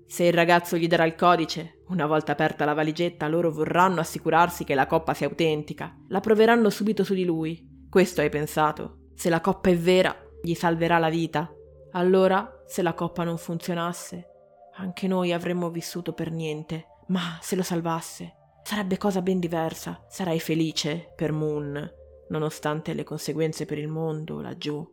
Se 0.05 0.25
il 0.25 0.33
ragazzo 0.33 0.75
gli 0.75 0.89
darà 0.89 1.05
il 1.05 1.15
codice, 1.15 1.83
una 1.87 2.05
volta 2.05 2.33
aperta 2.33 2.65
la 2.65 2.73
valigetta, 2.73 3.29
loro 3.29 3.53
vorranno 3.53 4.01
assicurarsi 4.01 4.65
che 4.65 4.75
la 4.75 4.87
coppa 4.87 5.13
sia 5.13 5.27
autentica. 5.27 5.95
La 6.09 6.19
proveranno 6.19 6.69
subito 6.69 7.05
su 7.05 7.13
di 7.13 7.23
lui. 7.23 7.85
Questo 7.89 8.19
hai 8.19 8.29
pensato. 8.29 9.11
Se 9.13 9.29
la 9.29 9.39
coppa 9.39 9.69
è 9.69 9.77
vera, 9.77 10.13
gli 10.43 10.53
salverà 10.53 10.97
la 10.97 11.09
vita. 11.09 11.49
Allora, 11.91 12.61
se 12.67 12.81
la 12.81 12.93
coppa 12.93 13.23
non 13.23 13.37
funzionasse, 13.37 14.27
anche 14.75 15.07
noi 15.07 15.31
avremmo 15.31 15.69
vissuto 15.69 16.11
per 16.11 16.29
niente. 16.29 16.87
Ma 17.07 17.39
se 17.39 17.55
lo 17.55 17.63
salvasse, 17.63 18.35
sarebbe 18.63 18.97
cosa 18.97 19.21
ben 19.21 19.39
diversa. 19.39 20.03
Sarai 20.09 20.41
felice 20.41 21.13
per 21.15 21.31
Moon, 21.31 22.03
nonostante 22.29 22.93
le 22.93 23.03
conseguenze 23.03 23.65
per 23.65 23.77
il 23.77 23.88
mondo 23.88 24.41
laggiù. 24.41 24.85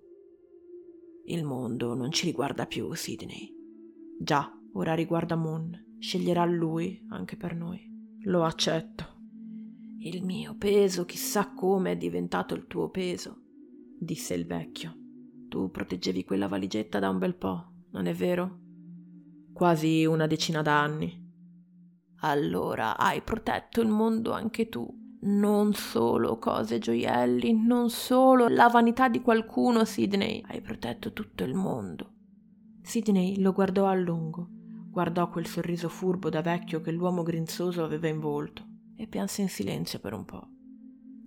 Il 1.24 1.44
mondo 1.44 1.94
non 1.94 2.10
ci 2.10 2.26
riguarda 2.26 2.66
più, 2.66 2.92
Sidney. 2.94 3.54
Già, 4.18 4.56
Ora 4.74 4.94
riguarda 4.94 5.36
Moon, 5.36 5.96
sceglierà 5.98 6.46
lui 6.46 7.04
anche 7.10 7.36
per 7.36 7.54
noi. 7.54 7.90
Lo 8.22 8.44
accetto. 8.44 9.20
Il 9.98 10.24
mio 10.24 10.56
peso 10.56 11.04
chissà 11.04 11.52
come 11.52 11.92
è 11.92 11.96
diventato 11.96 12.54
il 12.54 12.66
tuo 12.66 12.88
peso, 12.88 13.42
disse 13.98 14.32
il 14.32 14.46
vecchio. 14.46 14.96
Tu 15.48 15.70
proteggevi 15.70 16.24
quella 16.24 16.48
valigetta 16.48 16.98
da 16.98 17.10
un 17.10 17.18
bel 17.18 17.36
po', 17.36 17.72
non 17.90 18.06
è 18.06 18.14
vero? 18.14 18.60
Quasi 19.52 20.06
una 20.06 20.26
decina 20.26 20.62
d'anni. 20.62 21.20
Allora 22.20 22.96
hai 22.96 23.20
protetto 23.20 23.82
il 23.82 23.88
mondo 23.88 24.32
anche 24.32 24.70
tu. 24.70 24.88
Non 25.22 25.72
solo 25.74 26.38
cose 26.38 26.78
gioielli, 26.78 27.54
non 27.54 27.90
solo 27.90 28.48
la 28.48 28.68
vanità 28.68 29.08
di 29.08 29.20
qualcuno, 29.20 29.84
Sidney. 29.84 30.42
Hai 30.46 30.60
protetto 30.60 31.12
tutto 31.12 31.44
il 31.44 31.54
mondo. 31.54 32.10
Sidney 32.82 33.40
lo 33.40 33.52
guardò 33.52 33.86
a 33.86 33.94
lungo 33.94 34.60
guardò 34.92 35.30
quel 35.30 35.46
sorriso 35.46 35.88
furbo 35.88 36.28
da 36.28 36.42
vecchio 36.42 36.82
che 36.82 36.92
l'uomo 36.92 37.22
grinzoso 37.22 37.82
aveva 37.82 38.08
in 38.08 38.20
volto 38.20 38.66
e 38.94 39.06
pianse 39.06 39.40
in 39.40 39.48
silenzio 39.48 39.98
per 39.98 40.12
un 40.12 40.26
po'. 40.26 40.46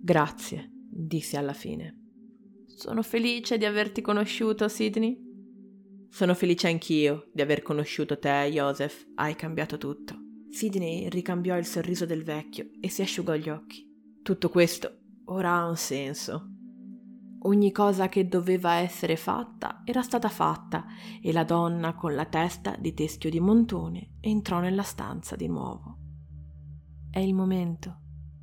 Grazie, 0.00 0.70
disse 0.88 1.36
alla 1.36 1.52
fine. 1.52 2.04
Sono 2.66 3.02
felice 3.02 3.58
di 3.58 3.64
averti 3.64 4.02
conosciuto, 4.02 4.68
Sidney. 4.68 5.20
Sono 6.08 6.34
felice 6.34 6.68
anch'io 6.68 7.28
di 7.32 7.42
aver 7.42 7.62
conosciuto 7.62 8.20
te, 8.20 8.48
Joseph. 8.52 9.04
Hai 9.16 9.34
cambiato 9.34 9.78
tutto. 9.78 10.14
Sidney 10.48 11.08
ricambiò 11.08 11.58
il 11.58 11.66
sorriso 11.66 12.06
del 12.06 12.22
vecchio 12.22 12.70
e 12.80 12.88
si 12.88 13.02
asciugò 13.02 13.34
gli 13.34 13.48
occhi. 13.48 13.85
Tutto 14.26 14.48
questo 14.48 14.90
ora 15.26 15.52
ha 15.52 15.68
un 15.68 15.76
senso. 15.76 16.48
Ogni 17.42 17.70
cosa 17.70 18.08
che 18.08 18.26
doveva 18.26 18.72
essere 18.72 19.14
fatta 19.14 19.82
era 19.84 20.02
stata 20.02 20.28
fatta 20.28 20.84
e 21.22 21.32
la 21.32 21.44
donna 21.44 21.94
con 21.94 22.12
la 22.16 22.24
testa 22.24 22.74
di 22.76 22.92
teschio 22.92 23.30
di 23.30 23.38
montone 23.38 24.16
entrò 24.18 24.58
nella 24.58 24.82
stanza 24.82 25.36
di 25.36 25.46
nuovo. 25.46 25.98
È 27.08 27.20
il 27.20 27.34
momento, 27.34 28.00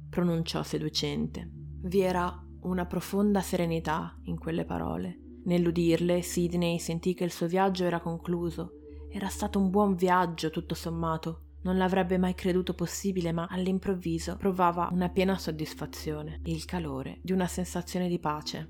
pronunciò 0.09 0.63
seducente. 0.63 1.51
Vi 1.81 1.99
era 1.99 2.33
una 2.61 2.85
profonda 2.85 3.41
serenità 3.41 4.17
in 4.21 4.39
quelle 4.39 4.63
parole. 4.63 5.41
Nell'udirle, 5.43 6.21
Sidney 6.21 6.79
sentì 6.79 7.13
che 7.13 7.25
il 7.25 7.31
suo 7.31 7.47
viaggio 7.47 7.83
era 7.83 7.99
concluso. 7.99 8.75
Era 9.11 9.27
stato 9.27 9.59
un 9.59 9.69
buon 9.69 9.95
viaggio, 9.95 10.49
tutto 10.49 10.75
sommato. 10.75 11.47
Non 11.63 11.77
l'avrebbe 11.77 12.17
mai 12.17 12.33
creduto 12.35 12.73
possibile, 12.73 13.31
ma 13.31 13.47
all'improvviso 13.49 14.35
provava 14.37 14.89
una 14.91 15.09
piena 15.09 15.37
soddisfazione 15.37 16.39
e 16.43 16.51
il 16.51 16.65
calore 16.65 17.19
di 17.21 17.31
una 17.31 17.47
sensazione 17.47 18.07
di 18.07 18.19
pace. 18.19 18.69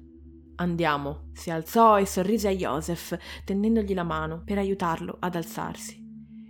Andiamo. 0.55 1.29
Si 1.33 1.49
alzò 1.49 1.99
e 1.99 2.05
sorrise 2.05 2.49
a 2.49 2.51
Joseph, 2.51 3.17
tendendogli 3.43 3.93
la 3.93 4.03
mano 4.03 4.43
per 4.45 4.59
aiutarlo 4.59 5.17
ad 5.19 5.35
alzarsi. 5.35 6.01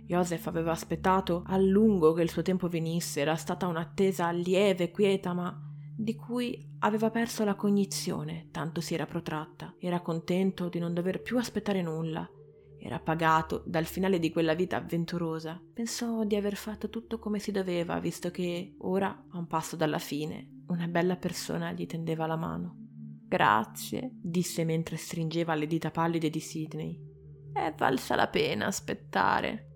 Joseph 0.06 0.46
aveva 0.46 0.72
aspettato 0.72 1.44
a 1.46 1.56
lungo 1.56 2.12
che 2.12 2.22
il 2.22 2.30
suo 2.30 2.42
tempo 2.42 2.68
venisse, 2.68 3.22
era 3.22 3.36
stata 3.36 3.66
un'attesa 3.66 4.30
lieve, 4.30 4.90
quieta, 4.90 5.32
ma 5.32 5.58
di 5.96 6.14
cui 6.14 6.74
aveva 6.80 7.08
perso 7.08 7.44
la 7.44 7.54
cognizione, 7.54 8.48
tanto 8.50 8.82
si 8.82 8.92
era 8.92 9.06
protratta. 9.06 9.74
Era 9.78 10.00
contento 10.00 10.68
di 10.68 10.78
non 10.78 10.92
dover 10.92 11.22
più 11.22 11.38
aspettare 11.38 11.80
nulla. 11.80 12.28
Era 12.86 13.00
pagato 13.00 13.62
dal 13.64 13.86
finale 13.86 14.18
di 14.18 14.30
quella 14.30 14.52
vita 14.52 14.76
avventurosa. 14.76 15.58
Pensò 15.72 16.22
di 16.24 16.36
aver 16.36 16.54
fatto 16.54 16.90
tutto 16.90 17.18
come 17.18 17.38
si 17.38 17.50
doveva, 17.50 17.98
visto 17.98 18.30
che 18.30 18.74
ora, 18.80 19.24
a 19.30 19.38
un 19.38 19.46
passo 19.46 19.74
dalla 19.74 19.98
fine, 19.98 20.64
una 20.66 20.86
bella 20.86 21.16
persona 21.16 21.72
gli 21.72 21.86
tendeva 21.86 22.26
la 22.26 22.36
mano. 22.36 22.76
Grazie, 23.26 24.10
disse 24.12 24.64
mentre 24.64 24.98
stringeva 24.98 25.54
le 25.54 25.66
dita 25.66 25.90
pallide 25.90 26.28
di 26.28 26.40
Sidney. 26.40 27.00
È 27.54 27.72
valsa 27.74 28.16
la 28.16 28.28
pena 28.28 28.66
aspettare. 28.66 29.70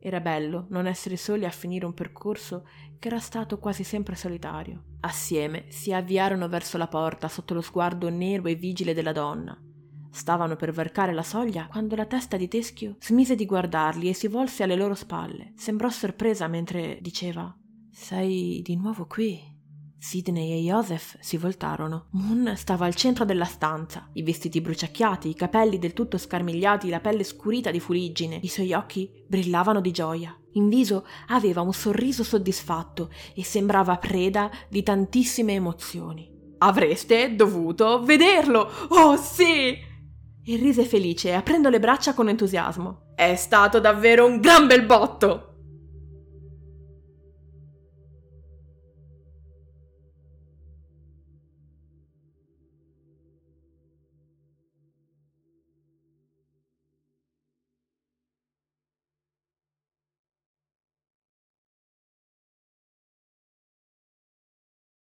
Era 0.00 0.20
bello 0.20 0.68
non 0.70 0.86
essere 0.86 1.18
soli 1.18 1.44
a 1.44 1.50
finire 1.50 1.84
un 1.84 1.92
percorso 1.92 2.66
che 2.98 3.08
era 3.08 3.18
stato 3.18 3.58
quasi 3.58 3.84
sempre 3.84 4.14
solitario. 4.14 4.84
Assieme 5.00 5.66
si 5.68 5.92
avviarono 5.92 6.48
verso 6.48 6.78
la 6.78 6.88
porta 6.88 7.28
sotto 7.28 7.52
lo 7.52 7.60
sguardo 7.60 8.08
nero 8.08 8.48
e 8.48 8.54
vigile 8.54 8.94
della 8.94 9.12
donna. 9.12 9.60
Stavano 10.16 10.56
per 10.56 10.72
varcare 10.72 11.12
la 11.12 11.22
soglia 11.22 11.66
quando 11.66 11.94
la 11.94 12.06
testa 12.06 12.38
di 12.38 12.48
Teschio 12.48 12.96
smise 13.00 13.34
di 13.34 13.44
guardarli 13.44 14.08
e 14.08 14.14
si 14.14 14.28
volse 14.28 14.62
alle 14.62 14.74
loro 14.74 14.94
spalle. 14.94 15.52
Sembrò 15.56 15.90
sorpresa 15.90 16.48
mentre 16.48 16.96
diceva: 17.02 17.54
Sei 17.92 18.62
di 18.62 18.76
nuovo 18.76 19.06
qui. 19.06 19.38
Sidney 19.98 20.52
e 20.52 20.62
Joseph 20.62 21.18
si 21.20 21.36
voltarono. 21.36 22.06
Moon 22.12 22.54
stava 22.56 22.86
al 22.86 22.94
centro 22.94 23.26
della 23.26 23.44
stanza, 23.44 24.08
i 24.14 24.22
vestiti 24.22 24.62
bruciacchiati, 24.62 25.28
i 25.28 25.34
capelli 25.34 25.78
del 25.78 25.92
tutto 25.92 26.16
scarmigliati, 26.16 26.88
la 26.88 27.00
pelle 27.00 27.22
scurita 27.22 27.70
di 27.70 27.78
fuliggine. 27.78 28.40
I 28.40 28.48
suoi 28.48 28.72
occhi 28.72 29.10
brillavano 29.28 29.82
di 29.82 29.90
gioia. 29.90 30.34
In 30.52 30.70
viso 30.70 31.06
aveva 31.26 31.60
un 31.60 31.74
sorriso 31.74 32.24
soddisfatto 32.24 33.10
e 33.34 33.44
sembrava 33.44 33.98
preda 33.98 34.50
di 34.70 34.82
tantissime 34.82 35.52
emozioni. 35.52 36.32
Avreste 36.56 37.36
dovuto 37.36 38.02
vederlo! 38.02 38.66
Oh 38.88 39.16
sì! 39.18 39.85
E 40.48 40.54
rise 40.54 40.84
felice, 40.84 41.34
aprendo 41.34 41.68
le 41.70 41.80
braccia 41.80 42.14
con 42.14 42.28
entusiasmo. 42.28 43.14
È 43.16 43.34
stato 43.34 43.80
davvero 43.80 44.24
un 44.24 44.38
gran 44.38 44.68
bel 44.68 44.86
botto! 44.86 45.45